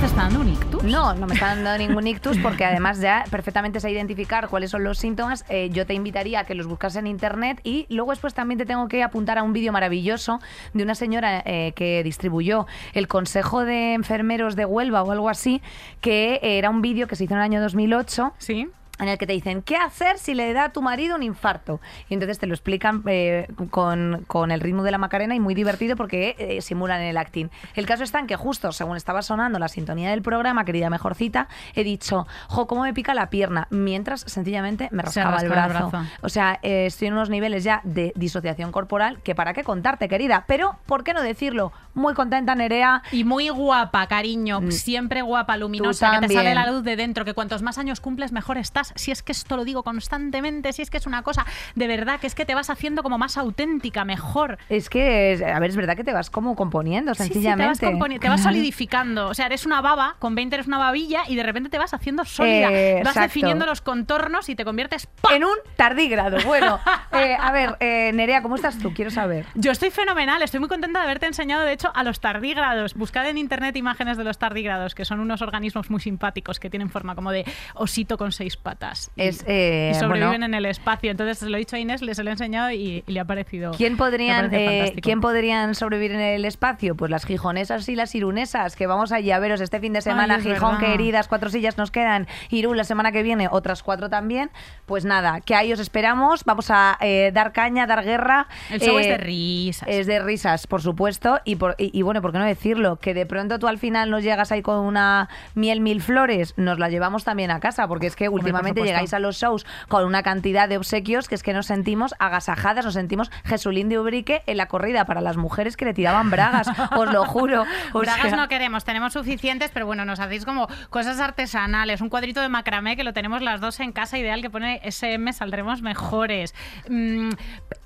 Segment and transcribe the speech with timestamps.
[0.00, 0.82] ¿Este está dando un ictus?
[0.82, 4.82] No, no me está dando ningún ictus porque además ya perfectamente sé identificar cuáles son
[4.82, 5.44] los síntomas.
[5.50, 8.64] Eh, yo te invitaría a que los buscas en internet y luego después también te
[8.64, 10.40] tengo que apuntar a un vídeo maravilloso
[10.72, 15.60] de una señora eh, que distribuyó el Consejo de Enfermeros de Huelva o algo así,
[16.00, 18.68] que era un vídeo que se hizo en el año 2008 Sí.
[19.00, 21.80] En el que te dicen qué hacer si le da a tu marido un infarto.
[22.08, 25.54] Y entonces te lo explican eh, con, con el ritmo de la Macarena y muy
[25.54, 27.48] divertido porque eh, simulan el acting.
[27.74, 31.48] El caso está en que justo según estaba sonando la sintonía del programa, querida mejorcita,
[31.74, 35.90] he dicho, jo, cómo me pica la pierna, mientras sencillamente me rascaba el brazo.
[36.22, 40.08] O sea, eh, estoy en unos niveles ya de disociación corporal que para qué contarte,
[40.08, 40.44] querida.
[40.46, 41.72] Pero, ¿por qué no decirlo?
[41.94, 43.02] Muy contenta, Nerea.
[43.12, 44.60] Y muy guapa, cariño.
[44.70, 47.24] Siempre guapa, luminosa, que te sale la luz de dentro.
[47.24, 48.89] Que cuantos más años cumples, mejor estás.
[48.94, 52.20] Si es que esto lo digo constantemente, si es que es una cosa de verdad,
[52.20, 54.58] que es que te vas haciendo como más auténtica, mejor.
[54.68, 57.78] Es que, a ver, es verdad que te vas como componiendo, Sí, sí, sencillamente.
[57.78, 59.28] te, vas componi- te vas solidificando.
[59.28, 61.94] O sea, eres una baba, con 20 eres una babilla y de repente te vas
[61.94, 62.68] haciendo sólida.
[62.70, 65.08] Eh, vas definiendo los contornos y te conviertes.
[65.32, 66.38] En un tardígrado.
[66.46, 66.78] Bueno,
[67.12, 68.92] eh, a ver, eh, Nerea, ¿cómo estás tú?
[68.94, 69.46] Quiero saber.
[69.54, 72.94] Yo estoy fenomenal, estoy muy contenta de haberte enseñado, de hecho, a los tardígrados.
[72.94, 76.90] Buscad en internet imágenes de los tardígrados, que son unos organismos muy simpáticos que tienen
[76.90, 77.44] forma como de
[77.74, 78.69] osito con seis patas.
[79.16, 80.46] Y, Es, eh, y sobreviven bueno.
[80.46, 81.10] en el espacio.
[81.10, 83.24] Entonces, se lo he dicho a Inés, les lo he enseñado y, y le ha
[83.24, 83.72] parecido.
[83.76, 84.94] ¿Quién podrían, eh.
[85.02, 86.94] ¿Quién podrían sobrevivir en el espacio?
[86.96, 90.40] Pues las gijonesas y las irunesas, que vamos allí a veros este fin de semana.
[90.40, 90.92] Gijón, verdad.
[90.92, 92.26] queridas, cuatro sillas nos quedan.
[92.50, 94.50] Irún la semana que viene, otras cuatro también.
[94.86, 96.44] Pues nada, que ahí os esperamos.
[96.44, 98.46] Vamos a eh, dar caña, dar guerra.
[98.70, 99.88] El show es Eh, de risas.
[99.88, 101.38] Es de risas, por supuesto.
[101.44, 102.96] Y, por- y, y bueno, ¿por qué no decirlo?
[102.96, 106.78] Que de pronto tú al final nos llegas ahí con una miel mil flores, nos
[106.78, 110.22] la llevamos también a casa, porque es que últimamente llegáis a los shows con una
[110.22, 114.56] cantidad de obsequios que es que nos sentimos agasajadas, nos sentimos Jesulín de Ubrique en
[114.56, 116.66] la corrida para las mujeres que le tiraban bragas,
[116.96, 117.64] os lo juro.
[117.92, 122.08] O Bragas sea, no queremos, tenemos suficientes, pero bueno, nos hacéis como cosas artesanales, un
[122.08, 125.82] cuadrito de macramé que lo tenemos las dos en casa, ideal que pone SM, saldremos
[125.82, 126.54] mejores.
[126.88, 127.30] Mm,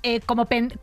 [0.03, 0.73] eh, como pen-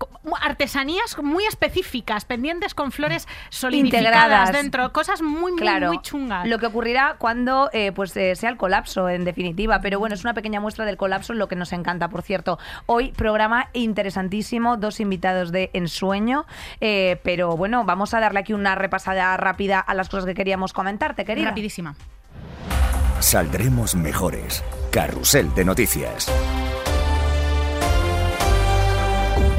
[0.40, 4.52] artesanías muy específicas, pendientes con flores solidificadas Integradas.
[4.52, 6.46] dentro, cosas muy, muy, Claro, muy chungas.
[6.48, 9.80] lo que ocurrirá cuando eh, pues eh, sea el colapso, en definitiva.
[9.82, 12.58] Pero bueno, es una pequeña muestra del colapso, lo que nos encanta, por cierto.
[12.86, 16.46] Hoy programa interesantísimo, dos invitados de ensueño.
[16.80, 20.72] eh, pero bueno, vamos a darle aquí una repasada rápida a las cosas que queríamos
[20.72, 21.48] comentarte, querida.
[21.48, 21.94] Rapidísima.
[23.20, 24.64] Saldremos mejores.
[24.90, 26.30] Carrusel de noticias.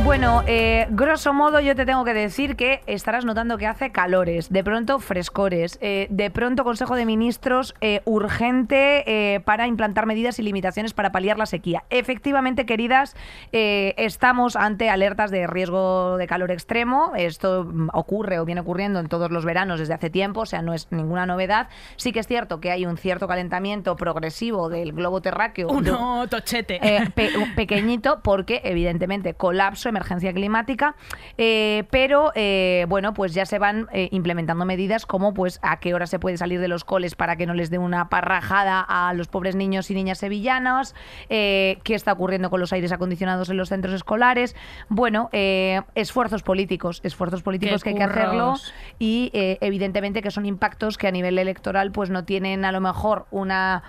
[0.04, 4.52] Bueno, eh, grosso modo yo te tengo que decir que estarás notando que hace calores,
[4.52, 10.44] de pronto frescores, eh, de pronto Consejo de Ministros eh, urgente para implantar medidas y
[10.44, 11.86] limitaciones para paliar la sequía.
[11.90, 13.16] Efectivamente, queridas,
[13.52, 17.14] estamos ante alertas de riesgo de calor extremo.
[17.16, 20.62] Esto mm, ocurre o viene ocurriendo en todos los veranos desde hace tiempo, o sea,
[20.62, 21.70] no es ninguna novedad.
[21.96, 25.70] Sí que es cierto que hay un cierto calentamiento progresivo del globo terráqueo.
[25.70, 26.80] Uno tochete.
[27.16, 29.34] pe- pequeñito porque evidentemente
[29.74, 30.96] colapso, emergencia climática,
[31.38, 35.94] eh, pero eh, bueno, pues ya se van eh, implementando medidas como pues a qué
[35.96, 39.14] hora se puede salir de los coles para que no les dé una parrajada a
[39.14, 40.94] los pobres niños y niñas sevillanos,
[41.30, 44.56] eh, qué está ocurriendo con los aires acondicionados en los centros escolares,
[44.90, 48.54] bueno, esfuerzos políticos, esfuerzos políticos Qué que hay que hacerlo
[49.00, 53.26] y evidentemente que son impactos que a nivel electoral pues no tienen a lo mejor
[53.32, 53.82] una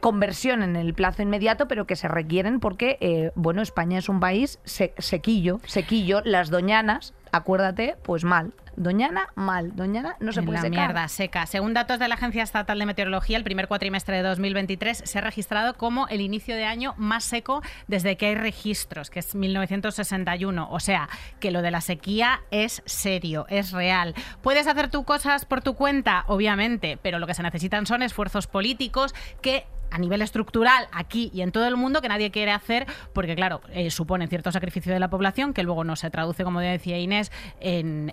[0.00, 4.60] conversión en el plazo inmediato, pero que se requieren porque, bueno, España es un país
[4.64, 8.52] se- sequillo, sequillo, las doñanas, acuérdate, pues mal.
[8.76, 9.76] Doñana, mal.
[9.76, 10.86] Doñana no se puede la secar.
[10.86, 11.44] mierda seca.
[11.44, 15.20] Según datos de la Agencia Estatal de Meteorología, el primer cuatrimestre de 2023 se ha
[15.20, 20.68] registrado como el inicio de año más seco desde que hay registros, que es 1961.
[20.70, 24.14] O sea, que lo de la sequía es serio, es real.
[24.40, 26.24] ¿Puedes hacer tú cosas por tu cuenta?
[26.28, 31.42] Obviamente, pero lo que se necesitan son esfuerzos políticos que a nivel estructural aquí y
[31.42, 35.00] en todo el mundo que nadie quiere hacer porque, claro, eh, suponen cierto sacrificio de
[35.00, 38.10] la población que luego no se traduce, como decía Inés, en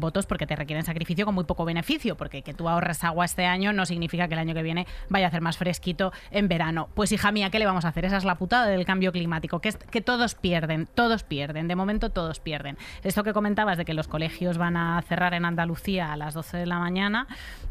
[0.00, 3.46] votos porque te requieren sacrificio con muy poco beneficio, porque que tú ahorres agua este
[3.46, 6.88] año no significa que el año que viene vaya a hacer más fresquito en verano.
[6.94, 8.04] Pues hija mía, ¿qué le vamos a hacer?
[8.04, 11.76] Esa es la putada del cambio climático, que es que todos pierden, todos pierden, de
[11.76, 12.78] momento todos pierden.
[13.02, 16.58] Esto que comentabas de que los colegios van a cerrar en Andalucía a las 12
[16.58, 17.26] de la mañana,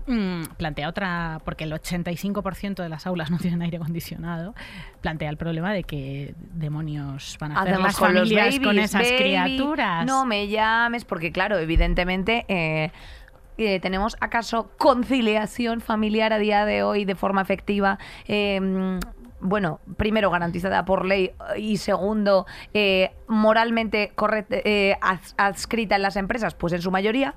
[0.07, 4.53] mm, plantea otra, porque el 85% de las aulas no tienen aire acondicionado,
[5.01, 8.07] plantea el problema de que demonios van a hacer Hacemos las con
[8.63, 10.05] con esas baby, criaturas.
[10.05, 12.91] No me llames, porque claro, evidentemente eh,
[13.57, 17.99] eh, tenemos acaso conciliación familiar a día de hoy de forma efectiva.
[18.27, 18.99] Eh,
[19.43, 22.45] bueno, primero garantizada por ley y segundo,
[22.75, 26.53] eh, moralmente correcta, eh, ads- adscrita en las empresas?
[26.53, 27.33] Pues en su mayoría.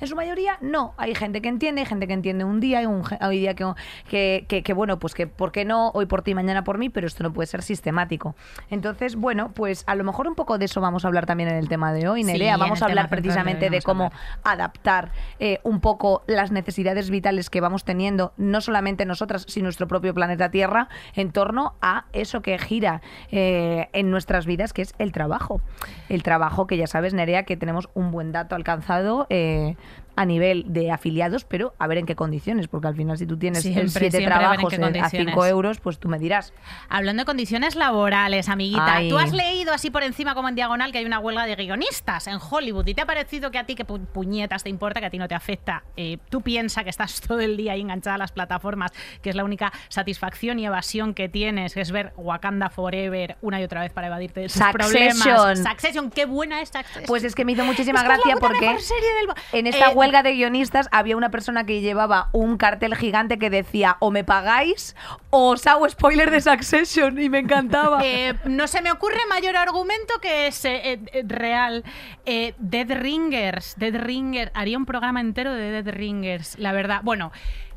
[0.00, 0.94] En su mayoría, no.
[0.96, 3.70] Hay gente que entiende, hay gente que entiende un día, y un, hay día que,
[4.08, 6.88] que, que- que, bueno, pues que por qué no, hoy por ti, mañana por mí,
[6.88, 8.34] pero esto no puede ser sistemático.
[8.70, 11.56] Entonces, bueno, pues a lo mejor un poco de eso vamos a hablar también en
[11.56, 12.56] el tema de hoy, Nerea.
[12.56, 14.10] vamos a hablar precisamente de cómo
[14.44, 19.86] adaptar eh, un poco las necesidades vitales que vamos teniendo, no solamente nosotras, sino nuestro
[19.88, 24.94] propio planeta Tierra, en torno a eso que gira eh, en nuestras vidas, que es
[24.98, 25.60] el trabajo.
[26.08, 29.26] El trabajo que ya sabes, Nerea, que tenemos un buen dato alcanzado.
[29.30, 29.76] eh,
[30.16, 33.38] a nivel de afiliados, pero a ver en qué condiciones, porque al final si tú
[33.38, 35.46] tienes Siempre, siete a trabajos eh, a 5 condiciones.
[35.50, 36.52] euros, pues tú me dirás.
[36.90, 39.08] Hablando de condiciones laborales, amiguita, Ay.
[39.08, 42.26] tú has leído así por encima como en diagonal que hay una huelga de guionistas
[42.26, 45.06] en Hollywood y te ha parecido que a ti que pu- puñetas te importa, que
[45.06, 45.84] a ti no te afecta.
[45.96, 48.90] Eh, tú piensas que estás todo el día ahí enganchada a las plataformas,
[49.22, 53.58] que es la única satisfacción y evasión que tienes, que es ver Wakanda Forever una
[53.60, 55.18] y otra vez para evadirte de tus Succession.
[55.22, 55.58] problemas.
[55.60, 57.04] Succession, qué buena es Succession.
[57.06, 59.92] Pues es que me hizo muchísima es la gracia puta porque serie del en esta
[59.92, 64.10] Eh, huelga de guionistas había una persona que llevaba un cartel gigante que decía o
[64.10, 64.94] me pagáis
[65.30, 68.00] o os hago spoiler de Succession y me encantaba.
[68.10, 71.84] Eh, no se me ocurre mayor argumento que ese eh, eh, real.
[72.26, 73.74] Eh, Dead Ringers.
[73.78, 74.50] Dead Ringers.
[74.54, 77.00] Haría un programa entero de Dead Ringers, la verdad.
[77.02, 77.30] Bueno.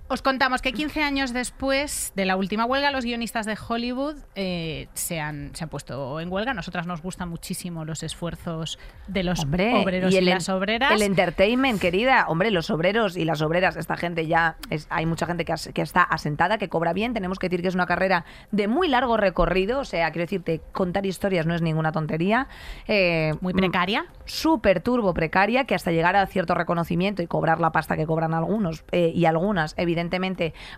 [0.10, 4.88] Os contamos que 15 años después de la última huelga, los guionistas de Hollywood eh,
[4.94, 6.54] se, han, se han puesto en huelga.
[6.54, 8.78] Nosotras nos gustan muchísimo los esfuerzos
[9.08, 10.92] de los Hombre, obreros y, el, las obreras.
[10.92, 12.26] el entertainment, querida.
[12.28, 15.70] Hombre, los obreros y las obreras, esta gente ya, es, hay mucha gente que, as-
[15.74, 17.14] que está asentada, que cobra bien.
[17.14, 19.80] Tenemos que decir que es una carrera de muy largo recorrido.
[19.80, 22.50] O sea, quiero decirte, contar historias no es ninguna tontería.
[22.88, 24.06] Eh, muy precaria.
[24.26, 28.34] súper turbo precaria que hasta llegar a cierto reconocimiento y cobrar la pasta que cobran
[28.36, 29.93] algunos eh, y algunas evidentemente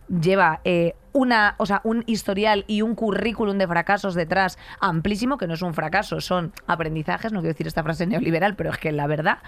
[0.07, 5.47] lleva eh, una o sea un historial y un currículum de fracasos detrás amplísimo que
[5.47, 8.91] no es un fracaso son aprendizajes no quiero decir esta frase neoliberal pero es que
[8.91, 9.39] la verdad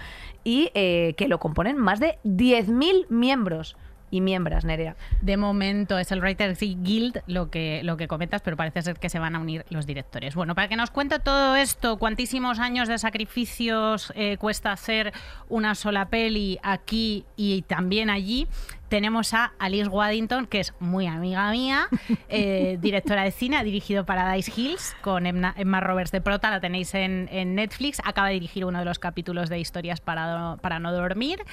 [0.44, 3.76] y eh, que lo componen más de 10.000 miembros
[4.10, 8.56] y miembros Nerea De momento es el Writers Guild lo que, lo que comentas, pero
[8.56, 10.34] parece ser que se van a unir los directores.
[10.34, 15.12] Bueno, para que nos cuente todo esto, cuantísimos años de sacrificios eh, cuesta hacer
[15.48, 18.48] una sola peli aquí y también allí,
[18.88, 21.88] tenemos a Alice Waddington, que es muy amiga mía,
[22.28, 26.60] eh, directora de cine, ha dirigido Paradise Hills con Emma, Emma Roberts de Prota, la
[26.60, 30.78] tenéis en, en Netflix, acaba de dirigir uno de los capítulos de Historias para, para
[30.78, 31.44] no dormir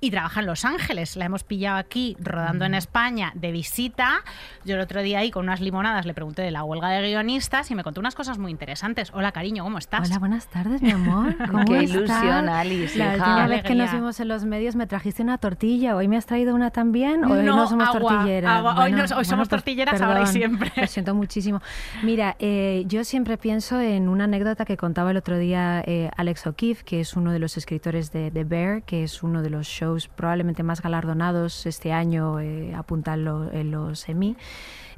[0.00, 1.16] y trabaja en Los Ángeles.
[1.16, 4.22] La hemos pillado aquí rodando en España de visita.
[4.64, 7.70] Yo el otro día ahí con unas limonadas le pregunté de la huelga de guionistas
[7.70, 9.10] y me contó unas cosas muy interesantes.
[9.14, 10.08] Hola, cariño, ¿cómo estás?
[10.08, 11.34] Hola, buenas tardes, mi amor.
[11.50, 11.96] ¿Cómo Qué estás?
[11.96, 15.96] ilusión, Alice, La última vez que nos vimos en los medios me trajiste una tortilla.
[15.96, 17.24] ¿Hoy me has traído una también?
[17.24, 18.50] ¿O hoy No, no somos agua, tortilleras?
[18.50, 18.84] agua.
[18.84, 20.72] Hoy no- hoy somos pues, tortilleras ahora y perdón, siempre.
[20.76, 21.62] Lo siento muchísimo.
[22.02, 26.46] Mira, eh, yo siempre pienso en una anécdota que contaba el otro día eh, Alex
[26.46, 29.66] O'Keefe, que es uno de los escritores de The Bear, que es uno de los
[29.66, 34.36] shows probablemente más galardonados este año, eh, apunta en, lo- en los Emmy.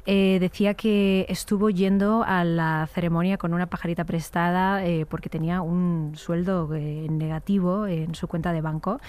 [0.05, 5.61] Eh, decía que estuvo yendo a la ceremonia con una pajarita prestada eh, porque tenía
[5.61, 8.99] un sueldo eh, negativo en su cuenta de banco.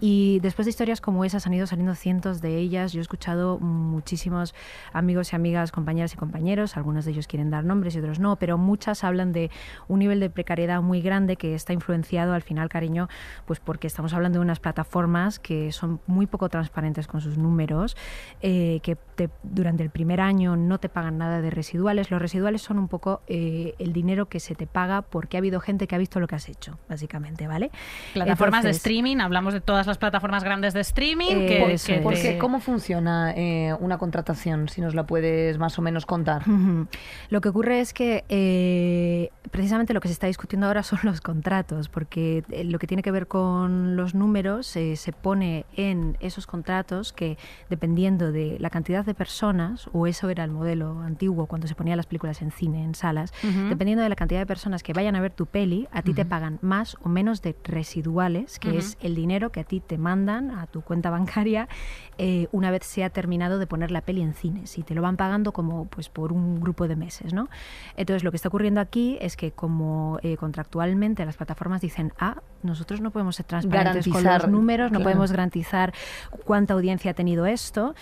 [0.00, 2.92] Y después de historias como esas han ido saliendo cientos de ellas.
[2.92, 4.54] Yo he escuchado muchísimos
[4.92, 8.36] amigos y amigas, compañeras y compañeros, algunos de ellos quieren dar nombres y otros no,
[8.36, 9.50] pero muchas hablan de
[9.88, 13.08] un nivel de precariedad muy grande que está influenciado al final, cariño,
[13.46, 17.96] pues porque estamos hablando de unas plataformas que son muy poco transparentes con sus números,
[18.42, 22.10] eh, que te- durante el primer año no te pagan nada de residuales.
[22.10, 25.60] Los residuales son un poco eh, el dinero que se te paga porque ha habido
[25.60, 27.70] gente que ha visto lo que has hecho, básicamente, ¿vale?
[28.14, 31.30] Plataformas de Entonces, streaming, hablamos de todas las plataformas grandes de streaming.
[31.32, 31.98] Eh, que, eso que es.
[31.98, 36.42] te- porque cómo funciona eh, una contratación si nos la puedes más o menos contar.
[37.28, 41.20] Lo que ocurre es que eh, precisamente lo que se está discutiendo ahora son los
[41.20, 46.16] contratos, porque eh, lo que tiene que ver con los números eh, se pone en
[46.20, 51.46] esos contratos que dependiendo de la cantidad de personas, o eso era el modelo antiguo
[51.46, 53.32] cuando se ponían las películas en cine, en salas,
[53.68, 56.24] dependiendo de la cantidad de personas que vayan a ver tu peli, a ti te
[56.24, 60.50] pagan más o menos de residuales, que es el dinero que a ti te mandan
[60.50, 61.68] a tu cuenta bancaria
[62.22, 65.00] eh, una vez se ha terminado de poner la peli en cines y te lo
[65.00, 67.48] van pagando como pues por un grupo de meses, ¿no?
[67.96, 72.42] Entonces lo que está ocurriendo aquí es que como eh, contractualmente las plataformas dicen, ah,
[72.62, 75.04] nosotros no podemos ser transparentes con los números, no claro.
[75.04, 75.94] podemos garantizar
[76.44, 77.94] cuánta audiencia ha tenido esto,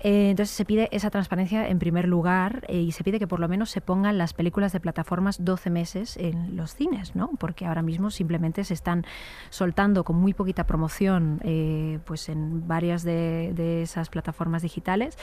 [0.00, 3.40] eh, entonces se pide esa transparencia en primer lugar eh, y se pide que por
[3.40, 7.30] lo menos se pongan las películas de plataformas 12 meses en los cines, ¿no?
[7.38, 9.04] Porque ahora mismo simplemente se están
[9.50, 15.18] soltando con muy poquita promoción eh, pues en varias de, esas plataformas digitales.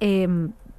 [0.00, 0.28] eh,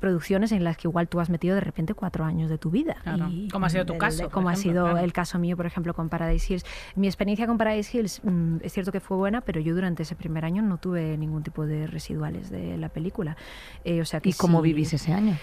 [0.05, 2.95] producciones en las que igual tú has metido de repente cuatro años de tu vida.
[3.01, 3.27] Claro.
[3.51, 5.00] Como ha sido tu el- caso, Como ha sido claro.
[5.00, 6.63] el caso mío, por ejemplo, con Paradise Hills.
[6.95, 10.15] Mi experiencia con Paradise Hills mm, es cierto que fue buena, pero yo durante ese
[10.15, 13.35] primer año no tuve ningún tipo de residuales de la película.
[13.83, 15.35] Eh, o sea que ¿Y cómo vivís ese año?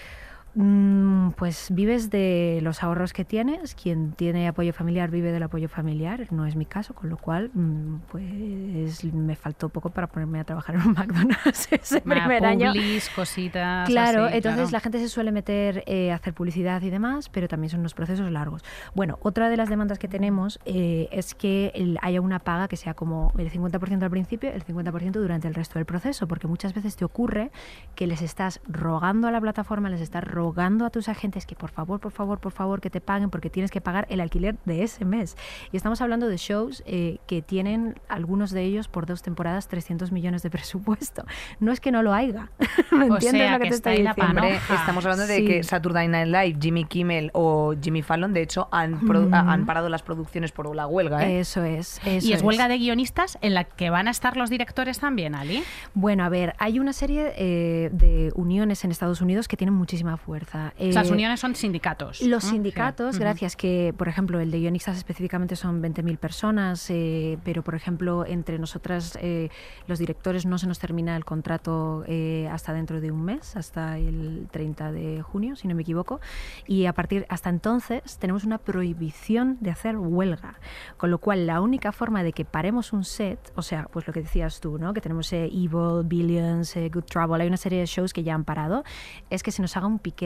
[0.55, 3.73] Mm, Pues vives de los ahorros que tienes.
[3.75, 6.27] Quien tiene apoyo familiar vive del apoyo familiar.
[6.31, 10.43] No es mi caso, con lo cual, mm, pues me faltó poco para ponerme a
[10.43, 12.71] trabajar en un McDonald's ese Bueno, primer año.
[12.71, 13.89] publis, cositas.
[13.89, 14.71] Claro, así, entonces claro.
[14.71, 17.93] la gente se suele meter eh, a hacer publicidad y demás, pero también son unos
[17.95, 18.61] procesos largos.
[18.93, 22.75] Bueno, otra de las demandas que tenemos eh, es que el- haya una paga que
[22.77, 26.73] sea como el 50% al principio, el 50% durante el resto del proceso, porque muchas
[26.75, 27.49] veces te ocurre
[27.95, 30.42] que les estás rogando a la plataforma, les estás rogando
[30.85, 33.71] a tus agentes que por favor, por favor, por favor, que te paguen porque tienes
[33.71, 35.35] que pagar el alquiler de ese mes.
[35.71, 40.11] Y estamos hablando de shows eh, que tienen algunos de ellos por dos temporadas 300
[40.11, 41.23] millones de presupuesto.
[41.59, 42.49] No es que no lo haya.
[42.91, 44.43] ¿Me O entiendes sea, lo que que te está estoy diciendo?
[44.73, 45.45] Estamos hablando de Sí.
[45.45, 49.33] que Saturday Night Live, Jimmy Kimmel o Jimmy Fallon, de hecho, han, Mm.
[49.33, 51.27] han parado las producciones por la huelga.
[51.27, 51.39] ¿eh?
[51.39, 51.99] Eso es.
[52.05, 55.35] Eso Y es huelga de guionistas en la que van a estar los directores también,
[55.35, 55.63] Ali.
[55.93, 60.17] Bueno, a ver, hay una serie eh, de uniones en Estados Unidos que tienen muchísima
[60.17, 60.32] fuerza.
[60.41, 62.21] O sea, las Eh, uniones son sindicatos.
[62.21, 63.21] Los sindicatos, Sí.
[63.21, 68.25] gracias, que por ejemplo el de guionistas específicamente son 20.000 personas, eh, pero por ejemplo
[68.25, 69.49] entre nosotras eh,
[69.87, 73.97] los directores no se nos termina el contrato eh, hasta dentro de un mes, hasta
[73.97, 76.19] el 30 de junio, si no me equivoco,
[76.65, 80.55] y a partir hasta entonces tenemos una prohibición de hacer huelga,
[80.97, 84.13] con lo cual la única forma de que paremos un set, o sea, pues lo
[84.13, 84.93] que decías tú, ¿no?
[84.93, 88.33] que tenemos eh, Evil, Billions, eh, Good Trouble, hay una serie de shows que ya
[88.33, 88.83] han parado,
[89.29, 90.22] es que se nos haga un piquete.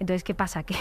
[0.00, 0.62] Entonces, ¿qué pasa?
[0.68, 0.76] Que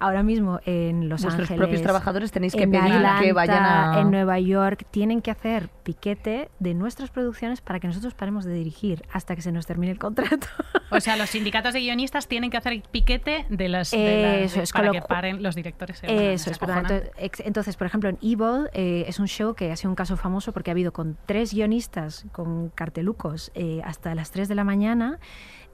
[0.00, 4.00] ahora mismo en Los Vuestros Ángeles, propios trabajadores tenéis que pedir Atlanta, que vayan a...
[4.00, 8.54] en Nueva York, tienen que hacer piquete de nuestras producciones para que nosotros paremos de
[8.54, 10.46] dirigir hasta que se nos termine el contrato.
[10.90, 14.62] O sea, los sindicatos de guionistas tienen que hacer piquete de las, de las- Eso
[14.62, 16.02] es, para que paren los directores.
[16.02, 17.12] unan, Eso es, entonces,
[17.44, 20.52] entonces, por ejemplo, en Evil eh, es un show que ha sido un caso famoso
[20.52, 25.18] porque ha habido con tres guionistas con cartelucos eh, hasta las 3 de la mañana.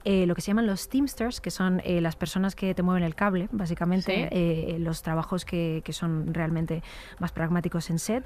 [0.04, 3.02] Eh, lo que se llaman los Teamsters, que son eh, las personas que te mueven
[3.02, 4.28] el cable, básicamente, Sí.
[4.30, 6.82] eh, los trabajos que, que son realmente
[7.18, 8.24] más pragmáticos en set,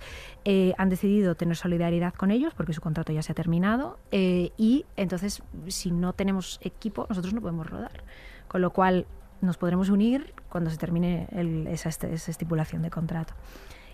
[0.76, 5.42] han decidido tener solidaridad con ellos porque su contrato ya se ha terminado y entonces
[5.68, 8.02] si no tenemos equipo nosotros no podemos rodar.
[8.48, 9.06] Con lo cual
[9.40, 13.34] nos podremos unir cuando se termine el- esa, esa estipulación de contrato.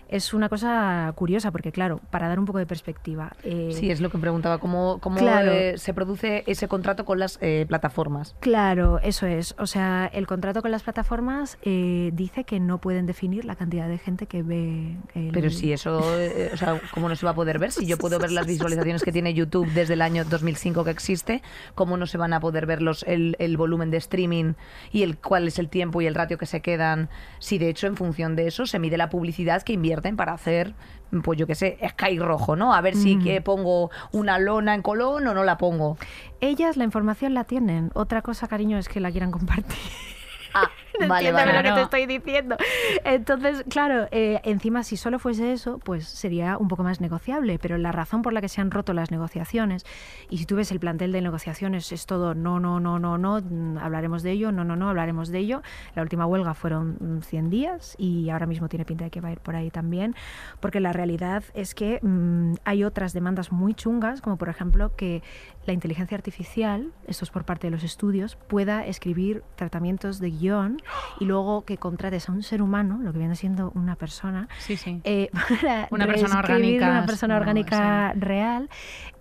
[0.09, 3.33] Es una cosa curiosa porque, claro, para dar un poco de perspectiva.
[3.43, 5.51] eh, Sí, es lo que preguntaba, ¿cómo, cómo Claro.
[5.51, 8.35] eh, se produce ese contrato con las eh, plataformas?
[8.39, 9.55] Claro, eso es.
[9.57, 13.87] O sea, el contrato con las plataformas eh, dice que no pueden definir la cantidad
[13.87, 15.31] de gente que ve el...
[15.31, 17.71] Pero si eso, eh, o sea, ¿cómo no se va a poder ver?
[17.71, 21.41] Si yo puedo ver las visualizaciones que tiene YouTube desde el año 2005 que existe,
[21.73, 24.53] ¿cómo no se van a poder ver los, el, el volumen de streaming
[24.91, 27.09] y el cuál es el tiempo y el ratio que se quedan?
[27.39, 30.73] Si de hecho en función de eso se mide la publicidad que invierten para hacer,
[31.23, 32.73] pues yo qué sé, Sky Rojo, ¿no?
[32.73, 33.23] A ver si Mm.
[33.23, 35.97] que pongo una lona en Colón o no la pongo.
[36.41, 37.91] Ellas la información la tienen.
[37.93, 39.77] Otra cosa, cariño, es que la quieran compartir.
[41.07, 41.53] Vale, Entiéndeme vale.
[41.53, 42.57] lo que te estoy diciendo.
[43.03, 47.59] Entonces, claro, eh, encima si solo fuese eso, pues sería un poco más negociable.
[47.59, 49.85] Pero la razón por la que se han roto las negociaciones,
[50.29, 53.39] y si tú ves el plantel de negociaciones, es todo no, no, no, no, no,
[53.41, 55.61] mm, hablaremos de ello, no, no, no, hablaremos de ello.
[55.95, 59.29] La última huelga fueron mm, 100 días y ahora mismo tiene pinta de que va
[59.29, 60.15] a ir por ahí también,
[60.59, 65.23] porque la realidad es que mm, hay otras demandas muy chungas, como por ejemplo que
[65.65, 70.77] la inteligencia artificial, esto es por parte de los estudios, pueda escribir tratamientos de guion
[71.19, 74.77] y luego que contrates a un ser humano, lo que viene siendo una persona, Sí,
[74.77, 75.01] sí.
[75.03, 75.29] eh,
[75.61, 78.69] para Una persona orgánica, una persona no, orgánica real,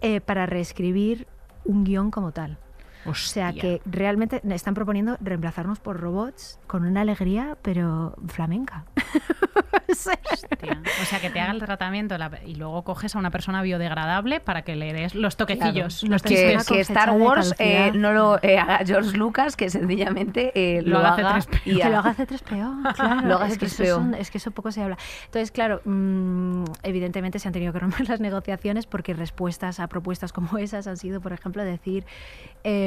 [0.01, 1.27] eh, para reescribir
[1.65, 2.59] un guion como tal.
[3.07, 8.85] O sea que realmente están proponiendo reemplazarnos por robots con una alegría, pero flamenca.
[9.87, 10.83] O sea, Hostia.
[11.03, 14.41] O sea, que te haga el tratamiento la- y luego coges a una persona biodegradable
[14.41, 16.13] para que le des los toquecillos, Claro.
[16.15, 20.83] los que, que Star Wars eh, no lo eh, haga George Lucas, que sencillamente eh,
[20.83, 21.61] Lo lo, haga haga C3PO.
[21.67, 23.29] y que lo haga C3PO, claro.
[23.29, 23.87] Lo haga es, que eso C3PO.
[23.87, 24.97] es un- es que eso poco se habla.
[25.27, 30.33] Entonces, claro, mm, evidentemente se han tenido que romper las negociaciones porque respuestas a propuestas
[30.33, 32.05] como esas han sido, por ejemplo, decir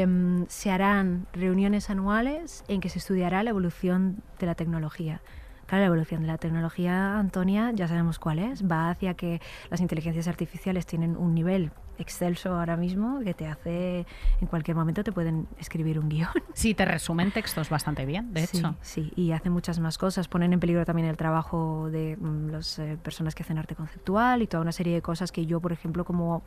[0.08, 5.22] em, se harán reuniones anuales en que se estudiará la evolución de la tecnología.
[5.68, 8.64] Claro, la evolución de la tecnología, Antonia, ya sabemos cuál es.
[8.64, 14.06] Va hacia que las inteligencias artificiales tienen un nivel excelso ahora mismo que te hace,
[14.42, 16.30] en cualquier momento te pueden escribir un guion.
[16.54, 18.76] Sí, te resumen textos bastante bien, de Sí, hecho.
[18.82, 20.28] Sí, y hace muchas más cosas.
[20.28, 24.42] Ponen en peligro también el trabajo de mm, las eh, personas que hacen arte conceptual
[24.42, 26.42] y toda una serie de cosas que yo, por ejemplo, como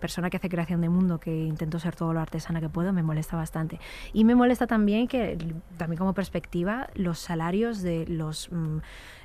[0.00, 3.02] persona que hace creación de mundo, que intento ser todo lo artesana que puedo, me
[3.02, 3.78] molesta bastante.
[4.12, 5.38] Y me molesta también que,
[5.76, 8.50] también como perspectiva, los salarios de los...
[8.50, 8.78] mm,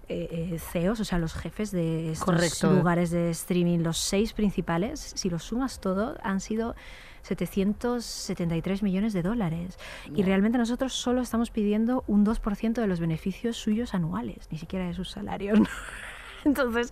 [0.09, 2.73] eh, eh, CEOs, o sea, los jefes de estos Correcto.
[2.73, 6.75] lugares de streaming, los seis principales, si los sumas todo, han sido
[7.21, 9.77] 773 millones de dólares.
[10.13, 14.87] Y realmente nosotros solo estamos pidiendo un 2% de los beneficios suyos anuales, ni siquiera
[14.87, 15.59] de sus salarios.
[15.59, 15.67] ¿no?
[16.45, 16.91] Entonces,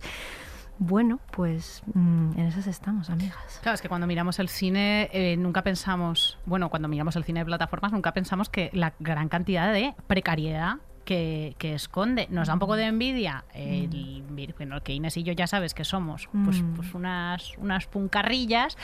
[0.78, 3.58] bueno, pues mm, en esas estamos, amigas.
[3.62, 7.40] Claro, es que cuando miramos el cine eh, nunca pensamos, bueno, cuando miramos el cine
[7.40, 10.76] de plataformas nunca pensamos que la gran cantidad de precariedad
[11.08, 12.26] que, que esconde.
[12.28, 14.22] Nos da un poco de envidia el,
[14.58, 18.76] bueno, que Inés y yo ya sabes que somos pues, pues unas, unas puncarrillas,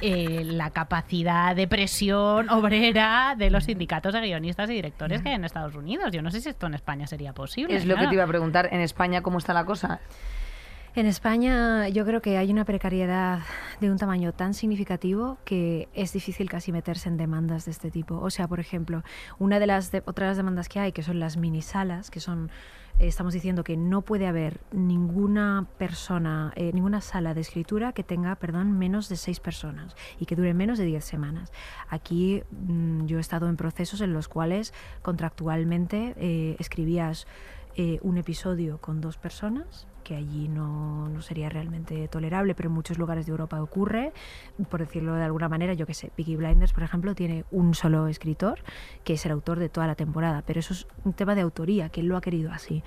[0.00, 5.34] eh, la capacidad de presión obrera de los sindicatos de guionistas y directores que hay
[5.34, 6.12] en Estados Unidos.
[6.12, 7.74] Yo no sé si esto en España sería posible.
[7.74, 8.68] Es lo que te iba a preguntar.
[8.70, 9.98] En España, ¿cómo está la cosa?
[10.94, 13.40] En España yo creo que hay una precariedad
[13.80, 18.18] de un tamaño tan significativo que es difícil casi meterse en demandas de este tipo.
[18.18, 19.02] O sea, por ejemplo,
[19.38, 22.50] una de las de- otras demandas que hay, que son las minisalas, que son
[22.98, 28.02] eh, estamos diciendo que no puede haber ninguna persona, eh, ninguna sala de escritura que
[28.04, 31.52] tenga, perdón, menos de seis personas y que dure menos de diez semanas.
[31.88, 37.26] Aquí mm, yo he estado en procesos en los cuales contractualmente eh, escribías
[37.76, 42.74] eh, un episodio con dos personas, que allí no, no sería realmente tolerable, pero en
[42.74, 44.12] muchos lugares de Europa ocurre.
[44.70, 48.08] Por decirlo de alguna manera, yo que sé, Peaky Blinders, por ejemplo, tiene un solo
[48.08, 48.60] escritor,
[49.04, 51.88] que es el autor de toda la temporada, pero eso es un tema de autoría,
[51.88, 52.82] que él lo ha querido así.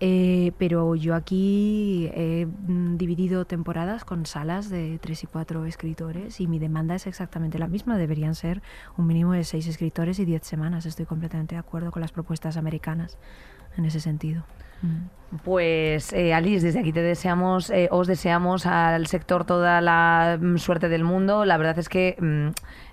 [0.00, 6.40] Eh, pero yo aquí he mm, dividido temporadas con salas de tres y cuatro escritores
[6.40, 7.96] y mi demanda es exactamente la misma.
[7.96, 8.62] Deberían ser
[8.96, 10.86] un mínimo de seis escritores y diez semanas.
[10.86, 13.16] Estoy completamente de acuerdo con las propuestas americanas
[13.76, 14.44] en ese sentido.
[14.82, 15.38] Mm.
[15.44, 20.58] Pues eh, Alice, desde aquí te deseamos, eh, os deseamos al sector toda la mm,
[20.58, 21.46] suerte del mundo.
[21.46, 22.48] La verdad es que mm,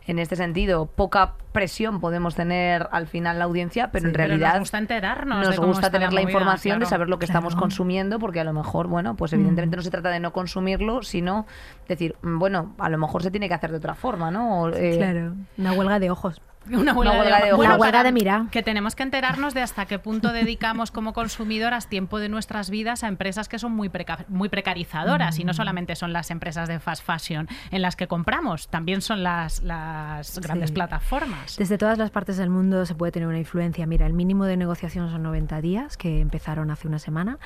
[0.09, 4.51] en este sentido poca presión podemos tener al final la audiencia, pero en Pero realidad
[4.53, 5.45] nos gusta enterarnos.
[5.47, 6.89] nos cómo gusta está tener la, movida, información de claro.
[6.89, 7.61] saber lo que estamos Claro.
[7.63, 11.45] consumiendo, porque a lo mejor, bueno, pues evidentemente no se trata de no consumirlo, sino
[11.89, 14.61] decir, mm, bueno, a lo mejor se tiene que hacer de otra forma, ¿no?
[14.61, 16.41] O, eh, Claro, una huelga de ojos.
[16.79, 17.57] Una huelga, Una huelga de de, ojos.
[17.57, 18.49] bueno, Una huelga de mirar.
[18.51, 23.03] Que tenemos que enterarnos de hasta qué punto dedicamos como consumidoras tiempo de nuestras vidas
[23.03, 25.39] a empresas que son muy, preca- muy precarizadoras.
[25.39, 29.23] Y no solamente son las empresas de fast fashion en las que compramos, también son
[29.23, 30.73] las, las grandes Sí.
[30.75, 31.57] plataformas.
[31.57, 33.85] Desde todas las partes del mundo se puede tener una influencia.
[33.87, 37.37] Mira, el mínimo de negociación son 90 días, que empezaron hace una semana,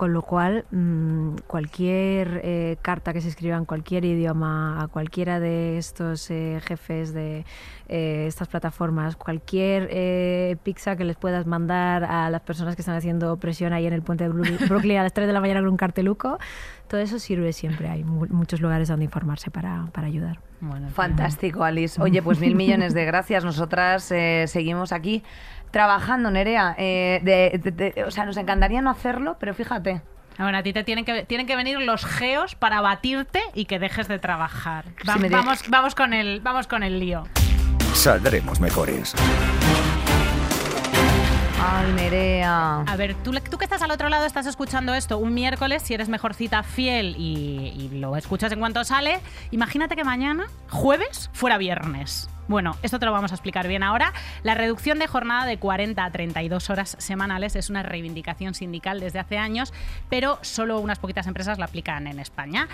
[0.00, 5.40] con lo cual mm, cualquier eh, carta que se escriba en cualquier idioma a cualquiera
[5.40, 7.44] de estos eh, jefes de
[7.88, 12.96] eh, estas plataformas, cualquier eh, pizza que les puedas mandar a las personas que están
[12.96, 15.60] haciendo presión ahí en el puente de Bru- Brooklyn a las 3 de la mañana
[15.60, 16.38] con un carteluco,
[16.88, 17.90] todo eso sirve siempre.
[17.90, 20.38] Hay mu- muchos lugares donde informarse para, para ayudar.
[20.62, 22.00] Bueno, Fantástico, Alice.
[22.00, 23.44] Oye, pues mil millones de gracias.
[23.44, 25.22] Nosotras eh, seguimos aquí
[25.70, 26.74] trabajando, Nerea.
[26.78, 30.02] Eh, de- de- de- o sea, nos encantaría no hacerlo, pero fíjate.
[30.38, 33.78] Bueno, a ti te tienen que, tienen que venir los geos para batirte y que
[33.78, 34.86] dejes de trabajar.
[35.08, 37.24] Va- Sí, vamos, vamos, con el, vamos con el lío.
[37.92, 39.14] Saldremos mejores.
[41.62, 42.80] Ay, Nerea.
[42.86, 45.92] A ver, tú, tú que estás al otro lado estás escuchando esto un miércoles, si
[45.92, 51.58] eres mejorcita fiel y, y lo escuchas en cuanto sale, imagínate que mañana, jueves, fuera
[51.58, 52.30] viernes.
[52.50, 54.12] Bueno, esto te lo vamos a explicar bien ahora.
[54.42, 59.20] La reducción de jornada de 40 a 32 horas semanales es una reivindicación sindical desde
[59.20, 59.72] hace años,
[60.08, 62.66] pero solo unas poquitas empresas la aplican en España.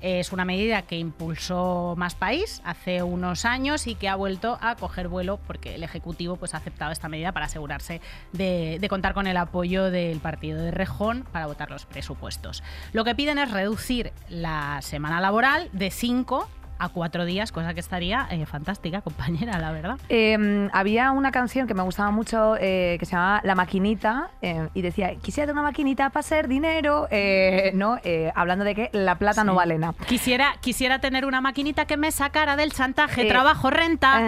[0.00, 4.76] Es una medida que impulsó Más País hace unos años y que ha vuelto a
[4.76, 9.14] coger vuelo porque el Ejecutivo pues, ha aceptado esta medida para asegurarse de, de contar
[9.14, 12.62] con el apoyo del partido de Rejón para votar los presupuestos.
[12.92, 16.48] Lo que piden es reducir la semana laboral de 5
[16.84, 19.98] a 4 días, cosa que estaría eh, fantástica, compañera, la verdad.
[20.08, 24.68] Eh, había una canción que me gustaba mucho eh, que se llamaba La Maquinita eh,
[24.74, 27.98] y decía, quisiera tener una maquinita para hacer dinero, eh, ¿no?
[28.34, 29.94] Hablando de que la plata no vale nada.
[30.06, 34.20] Quisiera, quisiera tener una maquinita que me sacara del chantaje, trabajo, renta.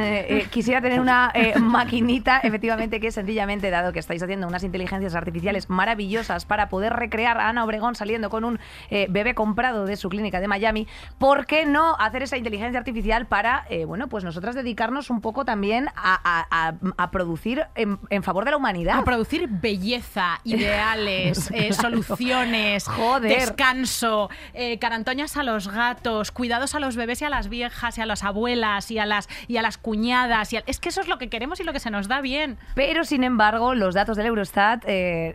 [0.51, 6.47] Quisiera tener una maquinita, efectivamente, que sencillamente, dado que estáis haciendo unas inteligencias artificiales maravillosas
[6.47, 8.59] para poder recrear a Ana Obregón saliendo con un
[8.91, 10.87] bebé comprado de su clínica de Miami,
[11.19, 15.45] ¿por qué no hacer esa inteligencia artificial para, eh, bueno, pues nosotras dedicarnos un poco
[15.45, 18.99] también a, a- a- a producir en, en favor de la humanidad.
[18.99, 23.39] A producir belleza, ideales, eh, soluciones, Joder.
[23.41, 28.01] descanso, eh, carantoñas a los gatos, cuidados a los bebés y a las viejas y
[28.01, 30.53] a las abuelas y a las y a las cuñadas.
[30.53, 32.57] Y Es que eso es lo que queremos y lo que se nos da bien.
[32.75, 34.85] Pero, sin embargo, los datos del Eurostat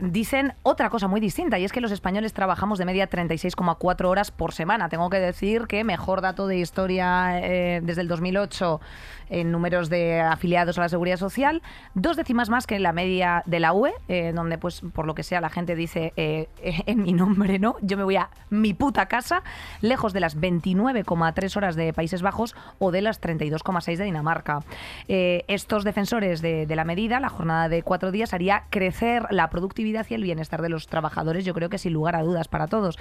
[0.02, 4.32] dicen otra cosa muy distinta, y es que los españoles trabajamos de media 36,4 horas
[4.32, 4.90] por semana.
[4.90, 8.82] Tengo que decir que mejor dato de historia eh, desde el 2008
[9.30, 11.62] en números de afiliados a la Seguridad Social,
[11.94, 15.24] dos décimas más que la media de la UE, eh, donde, pues, por lo que
[15.24, 16.50] sea, la gente dice eh,
[16.86, 17.78] en mi nombre, ¿no?
[17.82, 19.42] Yo me voy a mi puta casa,
[19.80, 24.60] lejos de las 29,3 horas de Países Bajos o de las 32,6 de Dinamarca.
[25.08, 30.06] Estos defensores de, de la medida, la jornada de cuatro días, haría crecer la productividad
[30.10, 33.00] y el bienestar de los trabajadores, yo creo que sin lugar a dudas para todos.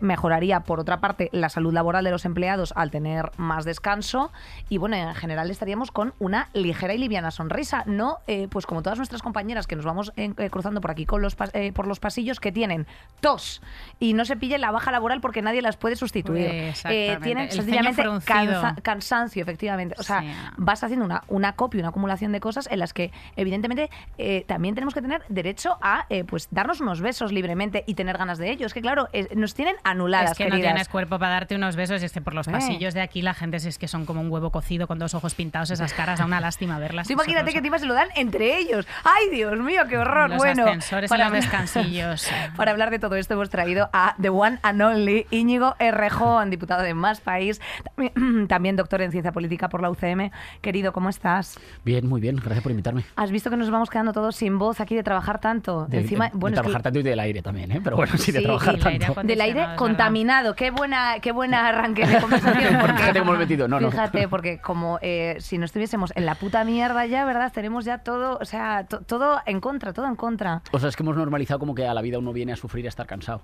[0.00, 2.99] Mejoraría, por otra parte, la salud laboral de los empleados al tener
[3.36, 4.30] más descanso
[4.68, 8.82] y, bueno, en general estaríamos con una ligera y liviana sonrisa, no eh, pues como
[8.82, 11.86] todas nuestras compañeras que nos vamos eh, eh, cruzando por aquí con los eh, por
[11.86, 12.86] los pasillos que tienen
[13.20, 13.62] tos
[13.98, 16.46] y no se pillen la baja laboral porque nadie las puede sustituir.
[16.46, 19.94] Eh, tienen sencillamente cansa- cansancio, efectivamente.
[19.98, 20.26] O sea, Sí.
[20.56, 24.74] vas haciendo una, una copia, una acumulación de cosas en las que, evidentemente, eh, también
[24.74, 28.66] tenemos que tener derecho a pues darnos unos besos libremente y tener ganas de ello.
[28.66, 30.72] Es que, claro, nos tienen anuladas, es que no queridas.
[30.72, 32.52] tienes cuerpo para darte unos besos y es que por los Eh.
[32.94, 35.70] De aquí la gente es que son como un huevo cocido con dos ojos pintados,
[35.70, 37.06] esas caras, da una lástima verlas.
[37.06, 38.86] Es imagínate que encima se lo dan entre ellos.
[39.04, 40.30] ¡Ay, Dios mío, qué horror!
[40.30, 42.28] Los bueno, ascensores en los descansillos.
[42.56, 46.82] Para hablar de todo esto hemos traído a The One and Only Íñigo Errejón, diputado
[46.82, 47.60] de Más País,
[47.96, 50.30] también, también doctor en Ciencia Política por la UCM.
[50.60, 51.58] Querido, ¿cómo estás?
[51.84, 53.04] Bien, muy bien, gracias por invitarme.
[53.16, 55.86] ¿Has visto que nos vamos quedando todos sin voz aquí de trabajar tanto?
[55.86, 57.80] De, Encima, de- de bueno, es que- trabajar tanto y del aire también, ¿eh?
[57.82, 59.22] Pero bueno, sí, de Sí, trabajar tanto.
[59.22, 60.54] del aire contaminado.
[60.54, 62.79] Qué buena, qué buena arranque de conversación.
[62.86, 63.90] Porque, Fíjate cómo lo he metido, no, no.
[63.90, 67.52] Fíjate, porque como eh, si no estuviésemos en la puta mierda ya, ¿verdad?
[67.52, 70.62] Tenemos ya todo, o sea, to- todo en contra, todo en contra.
[70.72, 72.84] O sea, es que hemos normalizado como que a la vida uno viene a sufrir
[72.84, 73.42] y a estar cansado.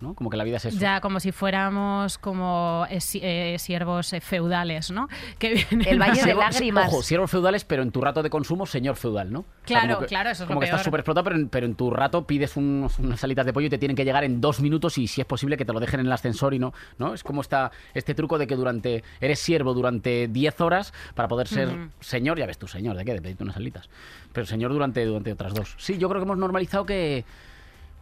[0.00, 0.14] ¿No?
[0.14, 0.78] Como que la vida es eso.
[0.78, 5.08] Ya como si fuéramos como eh, eh, siervos eh, feudales, ¿no?
[5.38, 6.88] Que vienen El Valle a- de lágrimas.
[6.92, 9.40] Ojo, siervos feudales, pero en tu rato de consumo, señor feudal, ¿no?
[9.40, 10.84] O sea, Claro, que- claro, eso es lo Como que estás peor.
[10.86, 13.78] súper explotado, pero, en- pero en tu rato pides unas salitas de pollo y te
[13.78, 16.06] tienen que llegar en dos minutos y si es posible que te lo dejen en
[16.06, 17.14] el ascensor y no, ¿no?
[17.14, 21.48] Es como está este truco de que durante eres siervo durante 10 horas para poder
[21.48, 21.68] ser
[22.00, 23.14] señor, ya ves tú, señor, ¿de qué?
[23.14, 23.88] De pedirte unas salitas.
[24.32, 25.74] Pero señor durante, durante otras dos.
[25.78, 27.24] Sí, yo creo que hemos normalizado que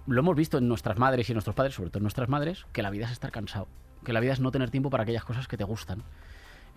[0.07, 2.67] lo hemos visto en nuestras madres y en nuestros padres, sobre todo en nuestras madres,
[2.73, 3.69] que la vida es estar cansado,
[4.05, 6.03] que la vida es no tener tiempo para aquellas cosas que te gustan.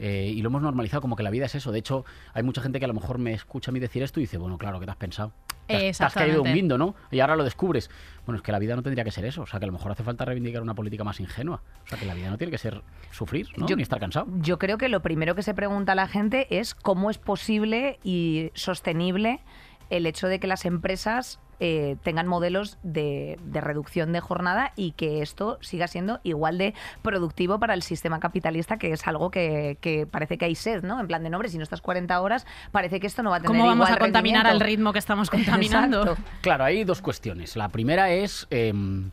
[0.02, 1.74] Eh, y lo hemos normalizado como que la vida es eso.
[1.74, 4.22] De hecho, hay mucha gente que a lo mejor me escucha a mí decir esto
[4.22, 5.34] y dice, bueno, claro, ¿qué te has pensado?
[5.68, 6.96] Te has, te has caído un guindo, ¿no?
[7.12, 7.89] Y ahora lo descubres.
[8.26, 9.42] Bueno, es que la vida no tendría que ser eso.
[9.42, 11.62] O sea, que a lo mejor hace falta reivindicar una política más ingenua.
[11.84, 13.68] O sea, que la vida no tiene que ser sufrir, ¿no?
[13.68, 14.28] Yo- Ni estar cansado.
[14.38, 18.00] Yo creo que lo primero que se pregunta a la gente es cómo es posible
[18.02, 19.42] y sostenible
[19.89, 24.91] el hecho de que las empresas eh, tengan modelos de, de reducción de jornada y
[24.91, 29.78] que esto siga siendo igual de productivo para el sistema capitalista, que es algo que,
[29.82, 31.00] que parece que hay sed, ¿no?
[31.00, 33.39] En plan de nombre, si no estás 40 horas, parece que esto no va a
[33.39, 36.02] tener ¿Cómo vamos a contaminar al ritmo que estamos contaminando?
[36.02, 36.24] Exacto.
[36.41, 37.56] Claro, hay dos cuestiones.
[37.56, 39.12] La primera es em,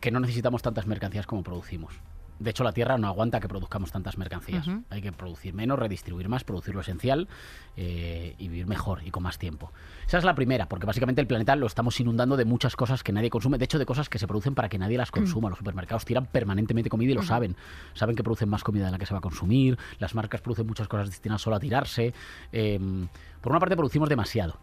[0.00, 1.94] que no necesitamos tantas mercancías como producimos.
[2.38, 4.66] De hecho, la Tierra no aguanta que produzcamos tantas mercancías.
[4.90, 7.28] Hay que producir menos, redistribuir más, producir lo esencial
[7.76, 9.72] eh, y vivir mejor y con más tiempo.
[10.06, 13.12] Esa es la primera, porque básicamente el planeta lo estamos inundando de muchas cosas que
[13.12, 13.58] nadie consume.
[13.58, 15.48] De hecho, de cosas que se producen para que nadie las consuma.
[15.48, 17.56] Los supermercados tiran permanentemente comida y lo saben.
[17.94, 19.78] Saben que producen más comida de la que se va a consumir.
[19.98, 22.12] Las marcas producen muchas cosas destinadas solo a tirarse.
[22.52, 23.08] Em,
[23.40, 24.58] por una parte, producimos demasiado.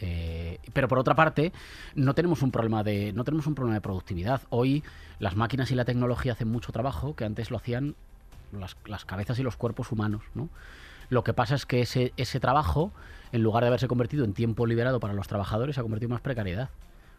[0.00, 1.52] Eh, pero por otra parte,
[1.94, 4.42] no tenemos un problema de no tenemos un problema de productividad.
[4.50, 4.82] Hoy
[5.18, 7.94] las máquinas y la tecnología hacen mucho trabajo que antes lo hacían
[8.52, 10.48] las, cabezas y los cuerpos humanos, ¿no?
[11.08, 12.92] Lo que pasa es que ese, ese trabajo,
[13.32, 16.12] en lugar de haberse convertido en tiempo liberado para los trabajadores, se ha convertido en
[16.12, 16.70] más precariedad.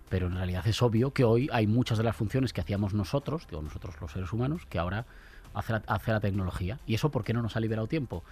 [0.09, 3.47] Pero en realidad es obvio que hoy hay muchas de las funciones que hacíamos nosotros,
[3.49, 5.05] digo nosotros los seres humanos, que ahora
[5.53, 6.79] hace la, hace la tecnología.
[6.85, 8.23] ¿Y eso por qué no nos ha liberado tiempo?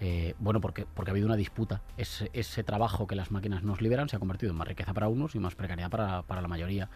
[0.00, 1.82] Eh, bueno, porque, porque ha habido una disputa.
[1.96, 5.08] Ese, ese trabajo que las máquinas nos liberan se ha convertido en más riqueza para
[5.08, 6.88] unos y más precariedad para, para la mayoría.